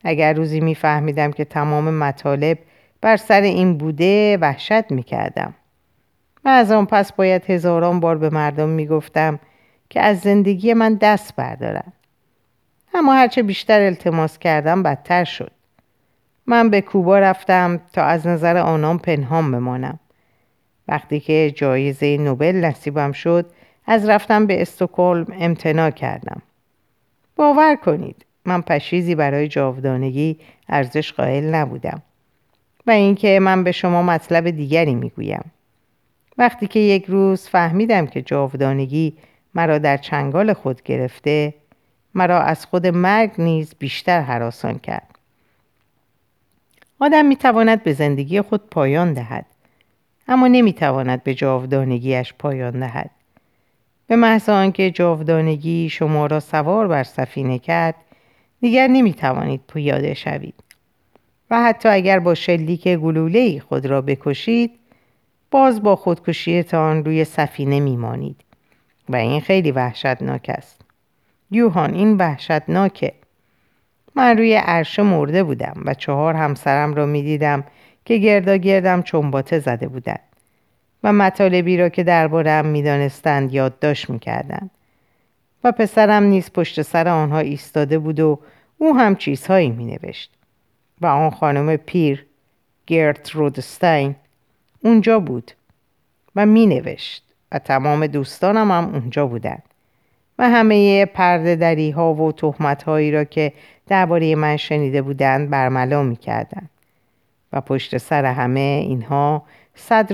اگر 0.03 0.33
روزی 0.33 0.59
میفهمیدم 0.59 1.31
که 1.31 1.45
تمام 1.45 1.93
مطالب 1.93 2.57
بر 3.01 3.17
سر 3.17 3.41
این 3.41 3.77
بوده 3.77 4.37
وحشت 4.37 4.91
می‌کردم. 4.91 5.53
و 6.45 6.49
از 6.49 6.71
آن 6.71 6.85
پس 6.85 7.13
باید 7.13 7.49
هزاران 7.49 7.99
بار 7.99 8.17
به 8.17 8.29
مردم 8.29 8.69
می‌گفتم 8.69 9.39
که 9.89 10.01
از 10.01 10.19
زندگی 10.19 10.73
من 10.73 10.93
دست 10.95 11.35
بردارن. 11.35 11.93
اما 12.93 13.13
هرچه 13.13 13.43
بیشتر 13.43 13.81
التماس 13.81 14.39
کردم 14.39 14.83
بدتر 14.83 15.23
شد. 15.23 15.51
من 16.49 16.69
به 16.69 16.81
کوبا 16.81 17.19
رفتم 17.19 17.79
تا 17.93 18.03
از 18.03 18.27
نظر 18.27 18.57
آنان 18.57 18.97
پنهان 18.97 19.51
بمانم. 19.51 19.99
وقتی 20.87 21.19
که 21.19 21.53
جایزه 21.55 22.17
نوبل 22.17 22.55
نصیبم 22.55 23.11
شد 23.11 23.45
از 23.87 24.09
رفتم 24.09 24.47
به 24.47 24.61
استکهلم 24.61 25.27
امتناع 25.31 25.89
کردم. 25.89 26.41
باور 27.35 27.75
کنید 27.75 28.25
من 28.45 28.61
پشیزی 28.61 29.15
برای 29.15 29.47
جاودانگی 29.47 30.39
ارزش 30.69 31.13
قائل 31.13 31.55
نبودم 31.55 32.01
و 32.87 32.91
اینکه 32.91 33.39
من 33.39 33.63
به 33.63 33.71
شما 33.71 34.03
مطلب 34.03 34.49
دیگری 34.49 34.95
می‌گویم. 34.95 35.51
وقتی 36.37 36.67
که 36.67 36.79
یک 36.79 37.05
روز 37.05 37.47
فهمیدم 37.47 38.05
که 38.05 38.21
جاودانگی 38.21 39.17
مرا 39.55 39.77
در 39.77 39.97
چنگال 39.97 40.53
خود 40.53 40.83
گرفته 40.83 41.53
مرا 42.15 42.41
از 42.41 42.65
خود 42.65 42.87
مرگ 42.87 43.31
نیز 43.37 43.73
بیشتر 43.79 44.21
حراسان 44.21 44.79
کرد 44.79 45.08
آدم 46.99 47.25
می‌تواند 47.25 47.83
به 47.83 47.93
زندگی 47.93 48.41
خود 48.41 48.69
پایان 48.69 49.13
دهد 49.13 49.45
اما 50.27 50.47
نمی‌تواند 50.47 51.23
به 51.23 51.33
جاودانگیش 51.33 52.33
پایان 52.39 52.79
دهد. 52.79 53.09
به 54.07 54.15
محض 54.15 54.49
آنکه 54.49 54.91
جاودانگی 54.91 55.89
شما 55.89 56.25
را 56.25 56.39
سوار 56.39 56.87
بر 56.87 57.03
سفینه 57.03 57.59
کرد 57.59 57.95
دیگر 58.61 58.87
نمی‌توانید 58.87 59.61
پیاده 59.73 60.13
شوید. 60.13 60.53
و 61.51 61.63
حتی 61.63 61.89
اگر 61.89 62.19
با 62.19 62.35
شلیک 62.35 62.87
گلوله 62.87 63.59
خود 63.59 63.85
را 63.85 64.01
بکشید 64.01 64.71
باز 65.51 65.83
با 65.83 65.95
خودکشیتان 65.95 67.05
روی 67.05 67.25
سفینه 67.25 67.79
میمانید. 67.79 68.41
و 69.09 69.15
این 69.15 69.41
خیلی 69.41 69.71
وحشتناک 69.71 70.45
است. 70.49 70.81
یوهان 71.51 71.93
این 71.93 72.17
وحشتناکه. 72.17 73.13
من 74.15 74.37
روی 74.37 74.55
عرشه 74.55 75.03
مرده 75.03 75.43
بودم 75.43 75.73
و 75.85 75.93
چهار 75.93 76.33
همسرم 76.33 76.93
را 76.93 77.05
می‌دیدم 77.05 77.63
که 78.05 78.17
گردا 78.17 78.55
گردم 78.55 79.01
چنباته 79.01 79.59
زده 79.59 79.87
بودند 79.87 80.19
و 81.03 81.13
مطالبی 81.13 81.77
را 81.77 81.89
که 81.89 82.03
دربارهام 82.03 82.65
می‌دانستند 82.65 83.53
یادداشت 83.53 84.09
می‌کردند 84.09 84.71
و 85.63 85.71
پسرم 85.71 86.23
نیز 86.23 86.51
پشت 86.51 86.81
سر 86.81 87.07
آنها 87.07 87.39
ایستاده 87.39 87.99
بود 87.99 88.19
و 88.19 88.39
او 88.77 88.97
هم 88.97 89.15
چیزهایی 89.15 89.69
مینوشت 89.69 90.31
و 91.01 91.05
آن 91.05 91.29
خانم 91.29 91.75
پیر 91.75 92.25
گرت 92.87 93.31
رودستاین 93.31 94.15
اونجا 94.83 95.19
بود 95.19 95.51
و 96.35 96.45
می 96.45 96.65
نوشت 96.65 97.23
و 97.51 97.59
تمام 97.59 98.07
دوستانم 98.07 98.71
هم 98.71 98.85
اونجا 98.93 99.27
بودند. 99.27 99.63
و 100.39 100.49
همه 100.49 101.05
پرده 101.05 101.55
دری 101.55 101.91
ها 101.91 102.13
و 102.13 102.31
تهمت 102.31 102.83
هایی 102.83 103.11
را 103.11 103.23
که 103.23 103.53
درباره 103.87 104.35
من 104.35 104.57
شنیده 104.57 105.01
بودند 105.01 105.49
برملا 105.49 106.03
می 106.03 106.15
کردن. 106.15 106.69
و 107.53 107.61
پشت 107.61 107.97
سر 107.97 108.25
همه 108.25 108.59
اینها 108.59 109.43
صد 109.75 110.13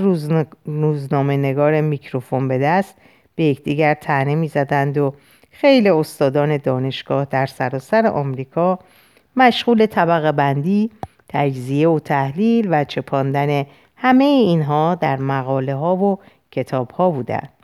روزنامه 0.66 1.38
نگار 1.38 1.82
میکروفون 1.82 2.48
به 2.48 2.58
دست 2.58 2.96
به 3.36 3.44
یکدیگر 3.44 3.94
تنه 3.94 4.36
می 4.36 4.48
زدند 4.48 4.98
و 4.98 5.14
خیلی 5.52 5.90
استادان 5.90 6.58
دانشگاه 6.58 7.26
در 7.26 7.46
سراسر 7.46 8.08
آمریکا 8.08 8.80
مشغول 9.36 9.86
طبقه 9.86 10.32
بندی 10.32 10.92
تجزیه 11.30 11.90
و 11.90 12.00
تحلیل 12.00 12.68
و 12.72 12.84
چپاندن 12.84 13.66
همه 13.96 14.24
اینها 14.24 14.96
در 14.96 15.18
مقاله 15.18 15.76
ها 15.76 15.96
و 15.96 16.20
کتاب 16.52 16.92
ها 16.92 17.10
بودند. 17.10 17.55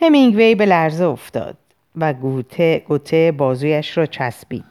همینگوی 0.00 0.54
به 0.54 0.66
لرزه 0.66 1.04
افتاد 1.04 1.56
و 1.96 2.12
گوته, 2.12 2.84
گوته 2.88 3.32
بازویش 3.32 3.98
را 3.98 4.06
چسبید. 4.06 4.64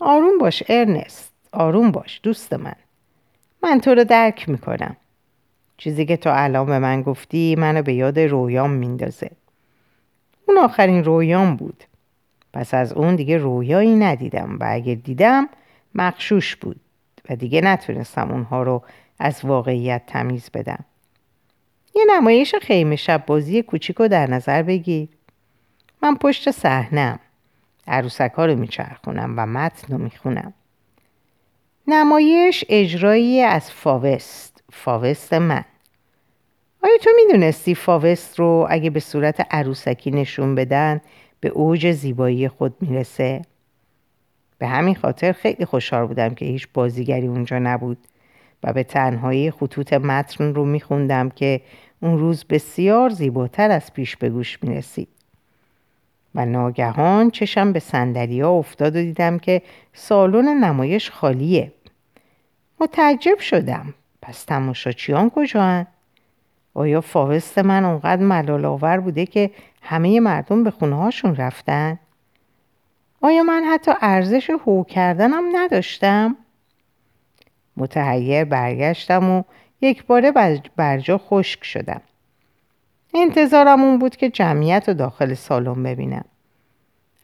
آروم 0.00 0.38
باش 0.38 0.62
ارنست. 0.68 1.32
آروم 1.52 1.90
باش 1.90 2.20
دوست 2.22 2.52
من. 2.52 2.76
من 3.62 3.80
تو 3.80 3.94
رو 3.94 4.04
درک 4.04 4.48
می‌کنم. 4.48 4.96
چیزی 5.78 6.06
که 6.06 6.16
تو 6.16 6.30
الان 6.32 6.66
به 6.66 6.78
من 6.78 7.02
گفتی 7.02 7.56
منو 7.58 7.82
به 7.82 7.94
یاد 7.94 8.18
رویام 8.18 8.70
میندازه 8.70 9.30
اون 10.48 10.58
آخرین 10.58 11.04
رویام 11.04 11.56
بود 11.56 11.84
پس 12.52 12.74
از 12.74 12.92
اون 12.92 13.16
دیگه 13.16 13.38
رویایی 13.38 13.94
ندیدم 13.94 14.56
و 14.60 14.66
اگر 14.68 14.94
دیدم 14.94 15.48
مخشوش 15.94 16.56
بود 16.56 16.80
و 17.30 17.36
دیگه 17.36 17.60
نتونستم 17.60 18.30
اونها 18.30 18.62
رو 18.62 18.82
از 19.18 19.44
واقعیت 19.44 20.02
تمیز 20.06 20.50
بدم 20.54 20.84
یه 21.96 22.04
نمایش 22.08 22.54
خیمه 22.54 22.96
شب 22.96 23.26
بازی 23.26 23.62
کوچیک 23.62 23.96
رو 23.96 24.08
در 24.08 24.30
نظر 24.30 24.62
بگیر. 24.62 25.08
من 26.02 26.14
پشت 26.14 26.50
صحنم 26.50 27.18
عروسک 27.86 28.32
ها 28.36 28.46
رو 28.46 28.54
میچرخونم 28.54 29.34
و 29.36 29.46
متن 29.46 29.92
رو 29.92 30.02
می‌خونم. 30.02 30.52
نمایش 31.88 32.64
اجرایی 32.68 33.40
از 33.40 33.70
فاوست 33.70 34.64
فاوست 34.72 35.32
من. 35.34 35.64
آیا 36.82 36.96
تو 37.02 37.10
می‌دونستی 37.16 37.74
فاوست 37.74 38.38
رو 38.38 38.66
اگه 38.70 38.90
به 38.90 39.00
صورت 39.00 39.46
عروسکی 39.50 40.10
نشون 40.10 40.54
بدن 40.54 41.00
به 41.40 41.48
اوج 41.48 41.92
زیبایی 41.92 42.48
خود 42.48 42.76
می‌رسه؟ 42.80 43.42
به 44.58 44.66
همین 44.66 44.94
خاطر 44.94 45.32
خیلی 45.32 45.64
خوشحال 45.64 46.06
بودم 46.06 46.34
که 46.34 46.44
هیچ 46.44 46.68
بازیگری 46.74 47.26
اونجا 47.26 47.58
نبود 47.58 47.98
و 48.64 48.72
به 48.72 48.82
تنهایی 48.82 49.50
خطوط 49.50 49.92
متن 49.92 50.54
رو 50.54 50.64
میخوندم 50.64 51.30
که 51.30 51.60
اون 52.02 52.18
روز 52.18 52.44
بسیار 52.44 53.10
زیباتر 53.10 53.70
از 53.70 53.92
پیش 53.92 54.16
به 54.16 54.30
گوش 54.30 54.58
می‌رسید. 54.62 55.08
و 56.34 56.46
ناگهان 56.46 57.30
چشم 57.30 57.72
به 57.72 57.82
ها 58.42 58.50
افتاد 58.50 58.96
و 58.96 59.02
دیدم 59.02 59.38
که 59.38 59.62
سالن 59.92 60.64
نمایش 60.64 61.10
خالیه. 61.10 61.72
متعجب 62.80 63.38
شدم. 63.38 63.94
پس 64.22 64.44
تماشاچیان 64.44 65.30
کجا 65.30 65.86
آیا 66.74 67.00
فاوست 67.00 67.58
من 67.58 67.84
اونقدر 67.84 68.22
ملال 68.22 68.64
آور 68.64 69.00
بوده 69.00 69.26
که 69.26 69.50
همه 69.82 70.20
مردم 70.20 70.64
به 70.64 70.70
خونه 70.70 70.96
هاشون 70.96 71.36
رفتن؟ 71.36 71.98
آیا 73.20 73.42
من 73.42 73.64
حتی 73.64 73.92
ارزش 74.00 74.50
هو 74.50 74.84
کردنم 74.84 75.44
نداشتم؟ 75.52 76.36
متحیر 77.76 78.44
برگشتم 78.44 79.30
و 79.30 79.42
یک 79.80 80.06
باره 80.06 80.32
برجا 80.76 81.18
خشک 81.18 81.64
شدم. 81.64 82.00
انتظارم 83.14 83.82
اون 83.82 83.98
بود 83.98 84.16
که 84.16 84.30
جمعیت 84.30 84.88
رو 84.88 84.94
داخل 84.94 85.34
سالن 85.34 85.82
ببینم. 85.82 86.24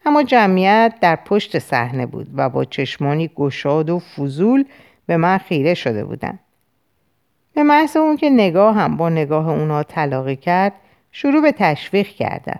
اما 0.05 0.23
جمعیت 0.23 0.93
در 1.01 1.15
پشت 1.15 1.59
صحنه 1.59 2.05
بود 2.05 2.27
و 2.35 2.49
با 2.49 2.65
چشمانی 2.65 3.27
گشاد 3.35 3.89
و 3.89 3.99
فضول 3.99 4.65
به 5.05 5.17
من 5.17 5.37
خیره 5.37 5.73
شده 5.73 6.05
بودن. 6.05 6.39
به 7.53 7.63
محض 7.63 7.97
اون 7.97 8.17
که 8.17 8.29
نگاه 8.29 8.75
هم 8.75 8.97
با 8.97 9.09
نگاه 9.09 9.49
اونا 9.49 9.83
تلاقی 9.83 10.35
کرد 10.35 10.73
شروع 11.11 11.41
به 11.41 11.51
تشویق 11.51 12.07
کردن 12.07 12.59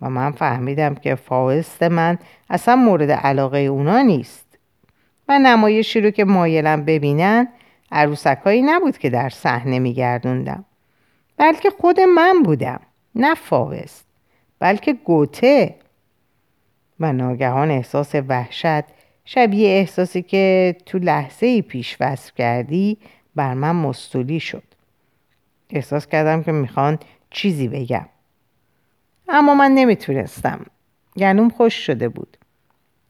و 0.00 0.10
من 0.10 0.30
فهمیدم 0.30 0.94
که 0.94 1.14
فاوست 1.14 1.82
من 1.82 2.18
اصلا 2.50 2.76
مورد 2.76 3.10
علاقه 3.10 3.58
اونا 3.58 4.02
نیست 4.02 4.58
و 5.28 5.38
نمایشی 5.38 6.00
رو 6.00 6.10
که 6.10 6.24
مایلم 6.24 6.84
ببینن 6.84 7.48
عروسکایی 7.94 8.62
نبود 8.62 8.98
که 8.98 9.10
در 9.10 9.28
صحنه 9.28 9.78
میگردوندم. 9.78 10.64
بلکه 11.36 11.70
خود 11.70 12.00
من 12.00 12.42
بودم 12.44 12.80
نه 13.14 13.34
فاوست 13.34 14.06
بلکه 14.58 14.92
گوته. 14.92 15.74
و 17.00 17.12
ناگهان 17.12 17.70
احساس 17.70 18.14
وحشت 18.14 18.84
شبیه 19.24 19.68
احساسی 19.68 20.22
که 20.22 20.76
تو 20.86 20.98
لحظه 20.98 21.46
ای 21.46 21.62
پیش 21.62 21.96
وصف 22.00 22.34
کردی 22.34 22.98
بر 23.34 23.54
من 23.54 23.76
مستولی 23.76 24.40
شد. 24.40 24.62
احساس 25.70 26.06
کردم 26.06 26.42
که 26.42 26.52
می‌خوان 26.52 26.98
چیزی 27.30 27.68
بگم. 27.68 28.06
اما 29.28 29.54
من 29.54 29.70
نمی‌تونستم. 29.70 30.66
گنوم 31.16 31.48
خوش 31.48 31.86
شده 31.86 32.08
بود. 32.08 32.36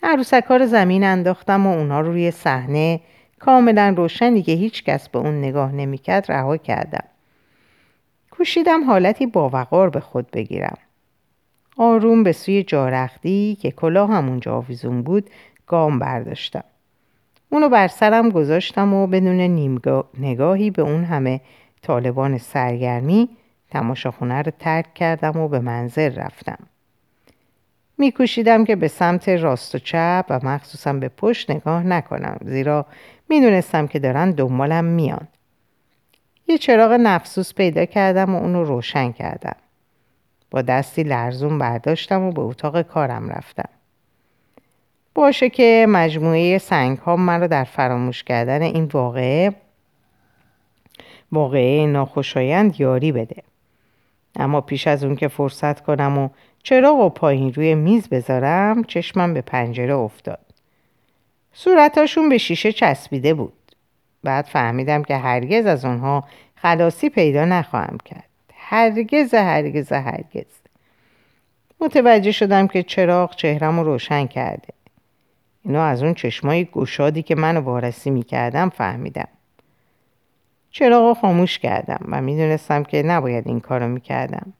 عروسک 0.03 0.45
رو 0.51 0.67
زمین 0.67 1.05
انداختم 1.05 1.67
و 1.67 1.71
اونها 1.71 2.01
رو 2.01 2.13
روی 2.13 2.31
صحنه 2.31 3.01
کاملا 3.45 3.95
روشنی 3.97 4.43
که 4.43 4.53
هیچ 4.53 4.85
کس 4.85 5.09
به 5.09 5.19
اون 5.19 5.39
نگاه 5.39 5.73
نمی‌کرد 5.73 6.33
رها 6.33 6.57
کردم. 6.57 7.05
کوشیدم 8.31 8.85
حالتی 8.85 9.27
باوقار 9.27 9.91
به 9.91 10.01
خود 10.01 10.31
بگیرم. 10.31 10.79
آروم 11.77 12.23
به 12.23 12.33
سوی 12.33 12.63
جارختی 12.63 13.59
که 13.61 13.71
کلاه 13.71 14.11
همونجا 14.11 14.55
آویزون 14.55 15.03
بود 15.03 15.31
گام 15.67 15.99
برداشتم. 15.99 16.65
اونو 17.51 17.69
بر 17.69 17.89
سرم 17.89 18.31
گذاشتم 18.31 18.95
و 18.95 19.07
بدون 19.07 19.41
نگاهی 20.19 20.71
به 20.71 20.83
اون 20.83 21.05
همه 21.05 21.41
طالبان 21.83 22.39
سرگرمی 22.39 23.29
تماشاخونه 23.71 24.43
رو 24.43 24.53
ترک 24.59 24.95
کردم 24.95 25.41
و 25.41 25.49
به 25.49 25.61
منزل 25.61 26.15
رفتم. 26.15 26.59
میکوشیدم 27.99 28.65
که 28.65 28.77
به 28.77 28.89
سمت 28.89 29.29
راست 29.29 29.75
و 29.75 29.79
چپ 29.79 30.25
و 30.31 30.41
مخصوصا 30.43 30.93
به 30.93 31.09
پشت 31.09 31.51
نگاه 31.51 31.83
نکنم 31.83 32.37
زیرا 32.45 32.87
می‌دونستم 33.29 33.87
که 33.87 33.99
دارن 33.99 34.31
دنبالم 34.31 34.85
میان. 34.85 35.29
یه 36.49 36.59
چراغ 36.59 36.93
نفسوس 36.93 37.55
پیدا 37.55 37.85
کردم 37.85 38.35
و 38.35 38.39
اونو 38.39 38.65
روشن 38.65 39.13
کردم. 39.13 39.57
با 40.51 40.63
دستی 40.63 41.03
لرزون 41.03 41.59
برداشتم 41.59 42.23
و 42.23 42.33
به 42.33 42.41
اتاق 42.41 42.83
کارم 42.83 43.29
رفتم. 43.29 43.69
باشه 45.15 45.51
که 45.51 45.87
مجموعه 45.89 46.59
سنگ 46.59 46.99
ها 46.99 47.17
من 47.17 47.41
رو 47.41 47.49
در 47.49 47.65
فراموش 47.65 48.25
کردن 48.25 48.63
این 48.63 48.85
واقعه 48.85 49.55
واقعه 51.33 51.87
ناخوشایند 51.87 52.81
یاری 52.81 53.13
بده. 53.13 53.43
اما 54.37 54.61
پیش 54.61 54.87
از 54.87 55.05
اون 55.05 55.17
که 55.17 55.29
فرصت 55.29 55.81
کنم 55.81 56.19
و 56.19 56.29
چراغ 56.63 56.99
و 56.99 57.09
پایین 57.09 57.53
روی 57.55 57.75
میز 57.75 58.09
بذارم 58.09 58.85
چشمم 58.85 59.35
به 59.35 59.41
پنجره 59.41 59.95
افتاد. 59.95 60.45
صورتاشون 61.53 62.29
به 62.29 62.39
شیشه 62.39 62.73
چسبیده 62.73 63.35
بود. 63.35 63.53
بعد 64.23 64.45
فهمیدم 64.45 65.03
که 65.03 65.17
هرگز 65.17 65.67
از 65.67 65.85
اونها 65.85 66.25
خلاصی 66.55 67.09
پیدا 67.09 67.45
نخواهم 67.45 67.99
کرد. 68.05 68.29
هرگز 68.55 69.35
هرگز 69.35 69.93
هرگز. 69.93 70.47
متوجه 71.81 72.33
شدم 72.33 72.67
که 72.67 72.83
چراغ 72.83 73.37
چهرم 73.37 73.81
رو 73.81 73.85
روشن 73.85 74.27
کرده. 74.27 74.69
اینو 75.65 75.81
از 75.81 76.03
اون 76.03 76.15
چشمای 76.15 76.65
گشادی 76.65 77.23
که 77.23 77.35
منو 77.35 77.61
وارسی 77.61 78.11
می‌کردم 78.11 78.69
فهمیدم. 78.69 79.29
چراغ 80.77 81.17
خاموش 81.21 81.59
کردم 81.59 82.07
و 82.09 82.21
می‌دونستم 82.21 82.83
که 82.83 83.03
نباید 83.03 83.49
این 83.49 83.61
کارو 83.61 83.89
می‌کردم. 83.89 84.53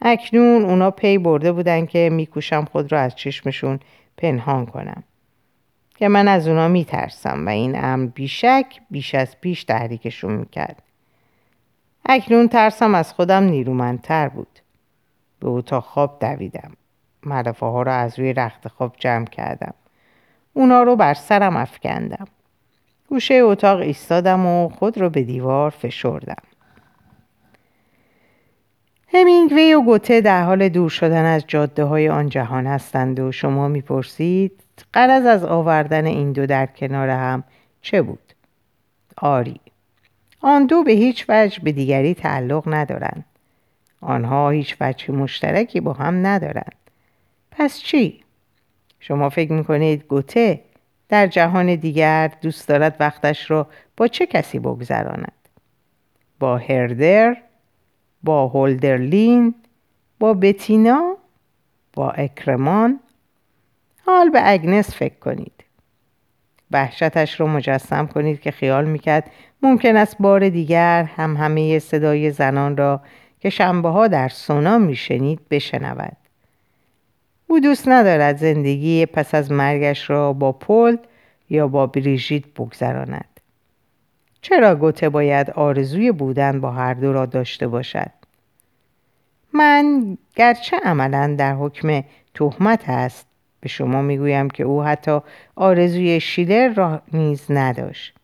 اکنون 0.00 0.64
اونا 0.64 0.90
پی 0.90 1.18
برده 1.18 1.52
بودن 1.52 1.86
که 1.86 2.10
میکوشم 2.12 2.64
خود 2.64 2.92
رو 2.92 2.98
از 2.98 3.14
چشمشون 3.14 3.80
پنهان 4.16 4.66
کنم. 4.66 5.02
که 5.96 6.08
من 6.08 6.28
از 6.28 6.48
اونا 6.48 6.68
میترسم 6.68 7.46
و 7.46 7.48
این 7.48 7.84
امر 7.84 8.06
بیشک 8.06 8.66
بیش 8.90 9.14
از 9.14 9.40
پیش 9.40 9.64
تحریکشون 9.64 10.32
می‌کرد. 10.32 10.82
اکنون 12.04 12.48
ترسم 12.48 12.94
از 12.94 13.12
خودم 13.12 13.42
نیرومندتر 13.42 14.28
بود. 14.28 14.58
به 15.40 15.48
اتاق 15.48 15.84
خواب 15.84 16.18
دویدم. 16.20 16.72
ملافه 17.22 17.66
ها 17.66 17.82
رو 17.82 17.92
از 17.92 18.18
روی 18.18 18.32
رخت 18.32 18.68
خواب 18.68 18.94
جمع 18.98 19.24
کردم. 19.24 19.74
اونا 20.52 20.82
رو 20.82 20.96
بر 20.96 21.14
سرم 21.14 21.56
افکندم. 21.56 22.26
گوشه 23.08 23.34
اتاق 23.34 23.80
ایستادم 23.80 24.46
و 24.46 24.68
خود 24.68 24.98
رو 24.98 25.10
به 25.10 25.22
دیوار 25.22 25.70
فشردم 25.70 26.42
همینگوی 29.08 29.74
و 29.74 29.82
گوته 29.82 30.20
در 30.20 30.44
حال 30.44 30.68
دور 30.68 30.90
شدن 30.90 31.24
از 31.24 31.44
جاده 31.46 31.84
های 31.84 32.08
آن 32.08 32.28
جهان 32.28 32.66
هستند 32.66 33.20
و 33.20 33.32
شما 33.32 33.68
می‌پرسید 33.68 34.62
قرض 34.92 35.26
از 35.26 35.44
آوردن 35.44 36.06
این 36.06 36.32
دو 36.32 36.46
در 36.46 36.66
کنار 36.66 37.08
هم 37.08 37.44
چه 37.82 38.02
بود؟ 38.02 38.32
آری 39.16 39.60
آن 40.40 40.66
دو 40.66 40.82
به 40.82 40.92
هیچ 40.92 41.24
وجه 41.28 41.60
به 41.62 41.72
دیگری 41.72 42.14
تعلق 42.14 42.62
ندارند 42.66 43.24
آنها 44.00 44.50
هیچ 44.50 44.76
وجه 44.80 45.12
مشترکی 45.12 45.80
با 45.80 45.92
هم 45.92 46.26
ندارند 46.26 46.76
پس 47.50 47.78
چی؟ 47.78 48.20
شما 49.00 49.28
فکر 49.28 49.52
می‌کنید 49.52 50.04
گوته 50.04 50.60
در 51.08 51.26
جهان 51.26 51.74
دیگر 51.74 52.32
دوست 52.40 52.68
دارد 52.68 52.96
وقتش 53.00 53.50
را 53.50 53.66
با 53.96 54.08
چه 54.08 54.26
کسی 54.26 54.58
بگذراند؟ 54.58 55.32
با 56.40 56.56
هردر؟ 56.58 57.36
با 58.22 58.48
هولدرلین؟ 58.48 59.54
با 60.20 60.34
بتینا؟ 60.34 61.16
با 61.92 62.10
اکرمان؟ 62.10 63.00
حال 64.06 64.30
به 64.30 64.40
اگنس 64.44 64.94
فکر 64.94 65.18
کنید. 65.18 65.52
وحشتش 66.70 67.40
رو 67.40 67.46
مجسم 67.46 68.06
کنید 68.06 68.40
که 68.40 68.50
خیال 68.50 68.84
می‌کرد 68.84 69.30
ممکن 69.62 69.96
است 69.96 70.16
بار 70.20 70.48
دیگر 70.48 71.02
هم 71.02 71.36
همه 71.36 71.78
صدای 71.78 72.30
زنان 72.30 72.76
را 72.76 73.00
که 73.40 73.50
شنبه 73.50 73.88
ها 73.88 74.08
در 74.08 74.28
سونا 74.28 74.78
میشنید 74.78 75.40
بشنود. 75.50 76.16
او 77.46 77.60
دوست 77.60 77.88
ندارد 77.88 78.36
زندگی 78.36 79.06
پس 79.06 79.34
از 79.34 79.52
مرگش 79.52 80.10
را 80.10 80.32
با 80.32 80.52
پل 80.52 80.96
یا 81.50 81.68
با 81.68 81.86
بریژیت 81.86 82.46
بگذراند. 82.46 83.40
چرا 84.42 84.74
گوته 84.74 85.08
باید 85.08 85.50
آرزوی 85.50 86.12
بودن 86.12 86.60
با 86.60 86.70
هر 86.70 86.94
دو 86.94 87.12
را 87.12 87.26
داشته 87.26 87.68
باشد؟ 87.68 88.10
من 89.52 90.18
گرچه 90.36 90.76
عملا 90.84 91.34
در 91.38 91.54
حکم 91.54 92.04
تهمت 92.34 92.88
است 92.88 93.26
به 93.60 93.68
شما 93.68 94.02
می‌گویم 94.02 94.50
که 94.50 94.64
او 94.64 94.82
حتی 94.82 95.20
آرزوی 95.56 96.20
شیلر 96.20 96.68
را 96.68 97.02
نیز 97.12 97.46
نداشت. 97.50 98.14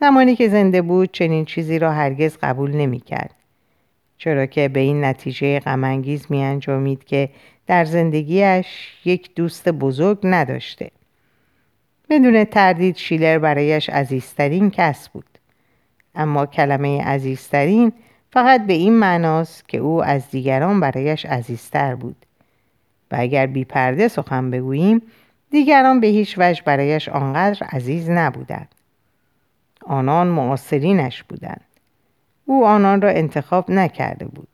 زمانی 0.00 0.36
که 0.36 0.48
زنده 0.48 0.82
بود 0.82 1.12
چنین 1.12 1.44
چیزی 1.44 1.78
را 1.78 1.92
هرگز 1.92 2.38
قبول 2.42 2.76
نمی‌کرد. 2.76 3.34
چرا 4.18 4.46
که 4.46 4.68
به 4.68 4.80
این 4.80 5.04
نتیجه 5.04 5.60
غمانگیز 5.60 6.26
می 6.30 6.42
انجامید 6.42 7.04
که 7.04 7.28
در 7.66 7.84
زندگیش 7.84 8.66
یک 9.04 9.34
دوست 9.34 9.68
بزرگ 9.68 10.18
نداشته. 10.22 10.90
بدون 12.10 12.44
تردید 12.44 12.96
شیلر 12.96 13.38
برایش 13.38 13.90
عزیزترین 13.90 14.70
کس 14.70 15.08
بود. 15.08 15.38
اما 16.14 16.46
کلمه 16.46 17.02
عزیزترین 17.02 17.92
فقط 18.32 18.66
به 18.66 18.72
این 18.72 18.92
معناست 18.92 19.68
که 19.68 19.78
او 19.78 20.04
از 20.04 20.30
دیگران 20.30 20.80
برایش 20.80 21.26
عزیزتر 21.26 21.94
بود. 21.94 22.16
و 23.10 23.16
اگر 23.18 23.46
بی 23.46 23.64
پرده 23.64 24.08
سخن 24.08 24.50
بگوییم 24.50 25.02
دیگران 25.50 26.00
به 26.00 26.06
هیچ 26.06 26.34
وجه 26.38 26.62
برایش 26.64 27.08
آنقدر 27.08 27.66
عزیز 27.66 28.10
نبودند. 28.10 28.74
آنان 29.86 30.26
معاصرینش 30.26 31.22
بودند. 31.22 31.67
او 32.48 32.66
آنان 32.66 33.02
را 33.02 33.10
انتخاب 33.10 33.70
نکرده 33.70 34.24
بود. 34.24 34.48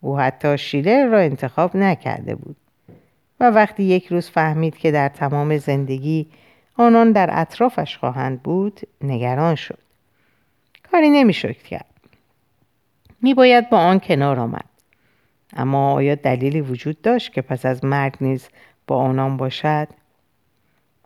او 0.00 0.18
حتی 0.18 0.58
شیلر 0.58 1.06
را 1.06 1.18
انتخاب 1.18 1.76
نکرده 1.76 2.34
بود. 2.34 2.56
و 3.40 3.50
وقتی 3.50 3.82
یک 3.82 4.06
روز 4.06 4.30
فهمید 4.30 4.76
که 4.76 4.90
در 4.90 5.08
تمام 5.08 5.58
زندگی 5.58 6.26
آنان 6.76 7.12
در 7.12 7.30
اطرافش 7.32 7.96
خواهند 7.96 8.42
بود 8.42 8.80
نگران 9.00 9.54
شد. 9.54 9.78
کاری 10.92 11.10
نمی‌شد 11.10 11.56
کرد. 11.56 11.86
میباید 13.22 13.70
با 13.70 13.78
آن 13.78 14.00
کنار 14.00 14.38
آمد. 14.38 14.64
اما 15.56 15.92
آیا 15.92 16.14
دلیلی 16.14 16.60
وجود 16.60 17.02
داشت 17.02 17.32
که 17.32 17.42
پس 17.42 17.66
از 17.66 17.84
مرگ 17.84 18.14
نیز 18.20 18.48
با 18.86 18.96
آنان 18.96 19.36
باشد؟ 19.36 19.88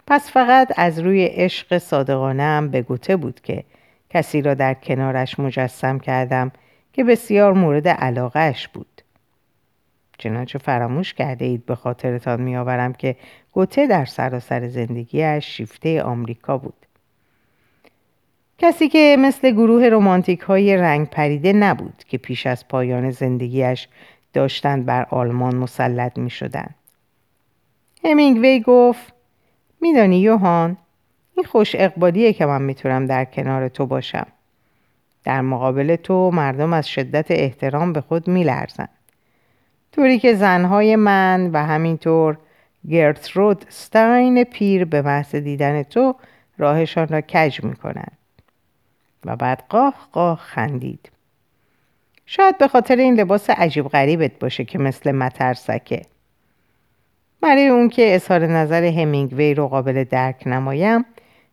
پس 0.06 0.30
فقط 0.30 0.72
از 0.76 0.98
روی 0.98 1.24
عشق 1.24 1.78
صادقانه 1.78 2.42
هم 2.42 2.68
به 2.68 2.82
گوته 2.82 3.16
بود 3.16 3.40
که 3.40 3.64
کسی 4.10 4.42
را 4.42 4.54
در 4.54 4.74
کنارش 4.74 5.40
مجسم 5.40 5.98
کردم 5.98 6.52
که 6.92 7.04
بسیار 7.04 7.52
مورد 7.52 7.88
علاقهش 7.88 8.68
بود 8.68 9.02
چنانچه 10.18 10.58
فراموش 10.58 11.14
کرده 11.14 11.44
اید 11.44 11.66
به 11.66 11.74
خاطرتان 11.74 12.42
میآورم 12.42 12.92
که 12.92 13.16
گوته 13.52 13.86
در 13.86 14.04
سراسر 14.04 14.68
زندگیش 14.68 15.46
شیفته 15.46 16.02
آمریکا 16.02 16.58
بود 16.58 16.86
کسی 18.58 18.88
که 18.88 19.16
مثل 19.18 19.50
گروه 19.50 19.88
رومانتیک 19.88 20.40
های 20.40 20.76
رنگ 20.76 21.10
پریده 21.10 21.52
نبود 21.52 22.04
که 22.08 22.18
پیش 22.18 22.46
از 22.46 22.68
پایان 22.68 23.10
زندگیش 23.10 23.88
داشتند 24.32 24.86
بر 24.86 25.06
آلمان 25.10 25.56
مسلط 25.56 26.18
می 26.18 26.30
شدن. 26.30 26.74
همینگوی 28.04 28.60
گفت 28.60 29.12
میدانی 29.80 30.20
یوهان 30.20 30.76
این 31.36 31.44
خوش 31.44 31.74
اقبالیه 31.78 32.32
که 32.32 32.46
من 32.46 32.62
می‌تونم 32.62 33.06
در 33.06 33.24
کنار 33.24 33.68
تو 33.68 33.86
باشم. 33.86 34.26
در 35.24 35.40
مقابل 35.40 35.96
تو 35.96 36.30
مردم 36.30 36.72
از 36.72 36.88
شدت 36.88 37.30
احترام 37.30 37.92
به 37.92 38.00
خود 38.00 38.28
میلرزن. 38.28 38.88
طوری 39.92 40.18
که 40.18 40.34
زنهای 40.34 40.96
من 40.96 41.50
و 41.52 41.66
همینطور 41.66 42.38
گرترود 42.90 43.64
ستاین 43.68 44.44
پیر 44.44 44.84
به 44.84 45.02
محض 45.02 45.34
دیدن 45.34 45.82
تو 45.82 46.14
راهشان 46.58 47.08
را 47.08 47.20
کج 47.20 47.64
می‌کنند 47.64 48.18
و 49.24 49.36
بعد 49.36 49.62
قاه 49.68 49.94
قاه 50.12 50.38
خندید. 50.38 51.10
شاید 52.26 52.58
به 52.58 52.68
خاطر 52.68 52.96
این 52.96 53.20
لباس 53.20 53.50
عجیب 53.50 53.88
غریبت 53.88 54.38
باشه 54.38 54.64
که 54.64 54.78
مثل 54.78 55.12
مترسکه. 55.12 56.02
برای 57.40 57.66
اون 57.66 57.88
که 57.88 58.14
اظهار 58.14 58.46
نظر 58.46 58.84
همینگوی 58.84 59.54
رو 59.54 59.68
قابل 59.68 60.04
درک 60.04 60.42
نمایم 60.46 61.04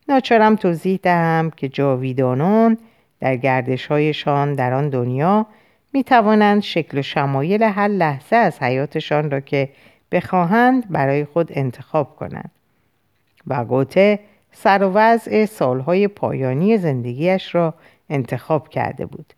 ناچارم 0.09 0.55
توضیح 0.55 0.99
دهم 1.03 1.51
که 1.51 1.69
جاویدانان 1.69 2.77
در 3.19 3.35
گردش 3.35 3.87
هایشان 3.87 4.55
در 4.55 4.73
آن 4.73 4.89
دنیا 4.89 5.45
می 5.93 6.03
توانند 6.03 6.61
شکل 6.61 6.97
و 6.97 7.01
شمایل 7.01 7.63
هر 7.63 7.87
لحظه 7.87 8.35
از 8.35 8.59
حیاتشان 8.63 9.31
را 9.31 9.39
که 9.39 9.69
بخواهند 10.11 10.91
برای 10.91 11.25
خود 11.25 11.51
انتخاب 11.53 12.15
کنند 12.15 12.51
و 13.47 13.65
گوته 13.65 14.19
سر 14.51 14.83
و 14.83 14.91
وضع 14.93 15.45
سالهای 15.45 16.07
پایانی 16.07 16.77
زندگیش 16.77 17.55
را 17.55 17.73
انتخاب 18.09 18.69
کرده 18.69 19.05
بود. 19.05 19.33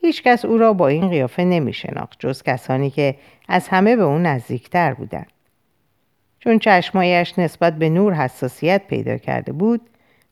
هیچکس 0.00 0.44
او 0.44 0.58
را 0.58 0.72
با 0.72 0.88
این 0.88 1.08
قیافه 1.08 1.44
نمی 1.44 1.72
شناخت 1.72 2.16
جز 2.18 2.42
کسانی 2.42 2.90
که 2.90 3.14
از 3.48 3.68
همه 3.68 3.96
به 3.96 4.02
او 4.02 4.18
نزدیکتر 4.18 4.94
بودند. 4.94 5.33
چون 6.44 6.58
چشمایش 6.58 7.38
نسبت 7.38 7.76
به 7.78 7.88
نور 7.88 8.14
حساسیت 8.14 8.82
پیدا 8.86 9.18
کرده 9.18 9.52
بود 9.52 9.80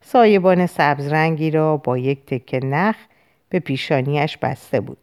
سایبان 0.01 0.67
سبز 0.67 1.09
رنگی 1.09 1.51
را 1.51 1.77
با 1.77 1.99
یک 1.99 2.27
تکه 2.27 2.61
نخ 2.65 2.97
به 3.49 3.59
پیشانیش 3.59 4.37
بسته 4.37 4.81
بود. 4.81 4.99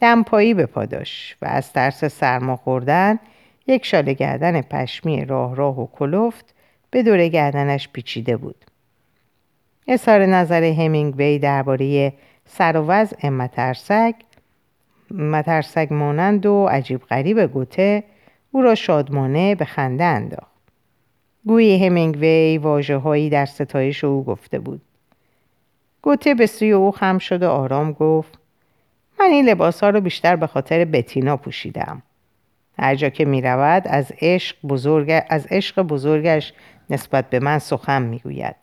دمپایی 0.00 0.54
به 0.54 0.66
پاداش 0.66 1.36
و 1.42 1.46
از 1.46 1.72
ترس 1.72 2.04
سرما 2.04 2.56
خوردن 2.56 3.18
یک 3.66 3.86
شال 3.86 4.12
گردن 4.12 4.60
پشمی 4.60 5.24
راه 5.24 5.56
راه 5.56 5.80
و 5.80 5.86
کلفت 5.86 6.54
به 6.90 7.02
دور 7.02 7.28
گردنش 7.28 7.88
پیچیده 7.88 8.36
بود. 8.36 8.64
اظهار 9.88 10.26
نظر 10.26 10.62
همینگوی 10.62 11.38
درباره 11.38 12.12
سر 12.46 12.76
و 12.76 12.86
وضع 12.86 13.28
مترسک 13.28 14.14
مترسک 15.10 15.92
مانند 15.92 16.46
و 16.46 16.66
عجیب 16.66 17.00
غریب 17.00 17.46
گوته 17.46 18.04
او 18.52 18.62
را 18.62 18.74
شادمانه 18.74 19.54
به 19.54 19.64
خنده 19.64 20.04
انداخت 20.04 20.58
گویی 21.46 21.86
همینگوی 21.86 22.58
واجه 22.58 22.96
هایی 22.96 23.30
در 23.30 23.46
ستایش 23.46 24.04
او 24.04 24.24
گفته 24.24 24.58
بود 24.58 24.80
گوته 26.02 26.34
به 26.34 26.46
سوی 26.46 26.72
او 26.72 26.92
خم 26.92 27.18
شد 27.18 27.42
و 27.42 27.50
آرام 27.50 27.92
گفت 27.92 28.38
من 29.20 29.26
این 29.26 29.48
لباس 29.48 29.84
ها 29.84 29.90
رو 29.90 30.00
بیشتر 30.00 30.36
به 30.36 30.46
خاطر 30.46 30.84
بتینا 30.84 31.36
پوشیدم 31.36 32.02
هر 32.78 32.94
جا 32.94 33.08
که 33.08 33.24
می 33.24 33.42
رود 33.42 33.82
از 33.86 34.12
عشق, 34.20 34.56
بزرگ، 34.68 35.22
از 35.28 35.46
عشق 35.50 35.82
بزرگش 35.82 36.52
نسبت 36.90 37.30
به 37.30 37.38
من 37.38 37.58
سخن 37.58 38.02
می 38.02 38.18
گوید. 38.18 38.56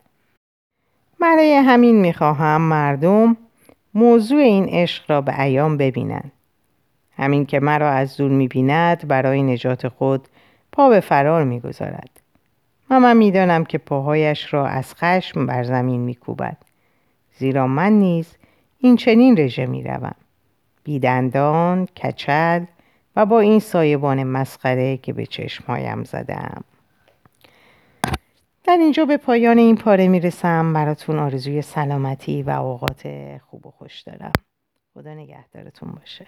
برای 1.20 1.54
همین 1.54 2.00
می 2.00 2.12
خواهم 2.12 2.60
مردم 2.60 3.36
موضوع 3.94 4.40
این 4.40 4.68
عشق 4.68 5.10
را 5.10 5.20
به 5.20 5.40
ایام 5.40 5.76
ببینند. 5.76 6.32
همین 7.16 7.46
که 7.46 7.60
مرا 7.60 7.90
از 7.90 8.16
دور 8.16 8.30
می 8.30 8.48
بیند 8.48 9.08
برای 9.08 9.42
نجات 9.42 9.88
خود 9.88 10.28
پا 10.72 10.88
به 10.88 11.00
فرار 11.00 11.44
می 11.44 11.60
گذارد. 11.60 12.10
و 12.90 13.00
من 13.00 13.16
می‌دانم 13.16 13.64
که 13.64 13.78
پاهایش 13.78 14.54
را 14.54 14.66
از 14.66 14.94
خشم 14.94 15.46
بر 15.46 15.62
زمین 15.62 16.00
می 16.00 16.14
کوبد. 16.14 16.56
زیرا 17.36 17.66
من 17.66 17.92
نیز 17.92 18.36
این 18.78 18.96
چنین 18.96 19.36
رژه 19.36 19.66
می 19.66 19.82
روم. 19.82 20.14
بیدندان، 20.84 21.86
کچل 21.86 22.64
و 23.16 23.26
با 23.26 23.40
این 23.40 23.60
سایبان 23.60 24.24
مسخره 24.24 24.96
که 24.96 25.12
به 25.12 25.26
چشمهایم 25.26 26.04
زدم. 26.04 26.64
در 28.64 28.76
اینجا 28.76 29.04
به 29.04 29.16
پایان 29.16 29.58
این 29.58 29.76
پاره 29.76 30.08
می‌رسم 30.08 30.72
براتون 30.72 31.18
آرزوی 31.18 31.62
سلامتی 31.62 32.42
و 32.42 32.50
اوقات 32.50 33.08
خوب 33.50 33.66
و 33.66 33.70
خوش 33.70 34.00
دارم 34.00 34.32
خدا 34.94 35.14
نگهدارتون 35.14 35.90
باشه 35.90 36.26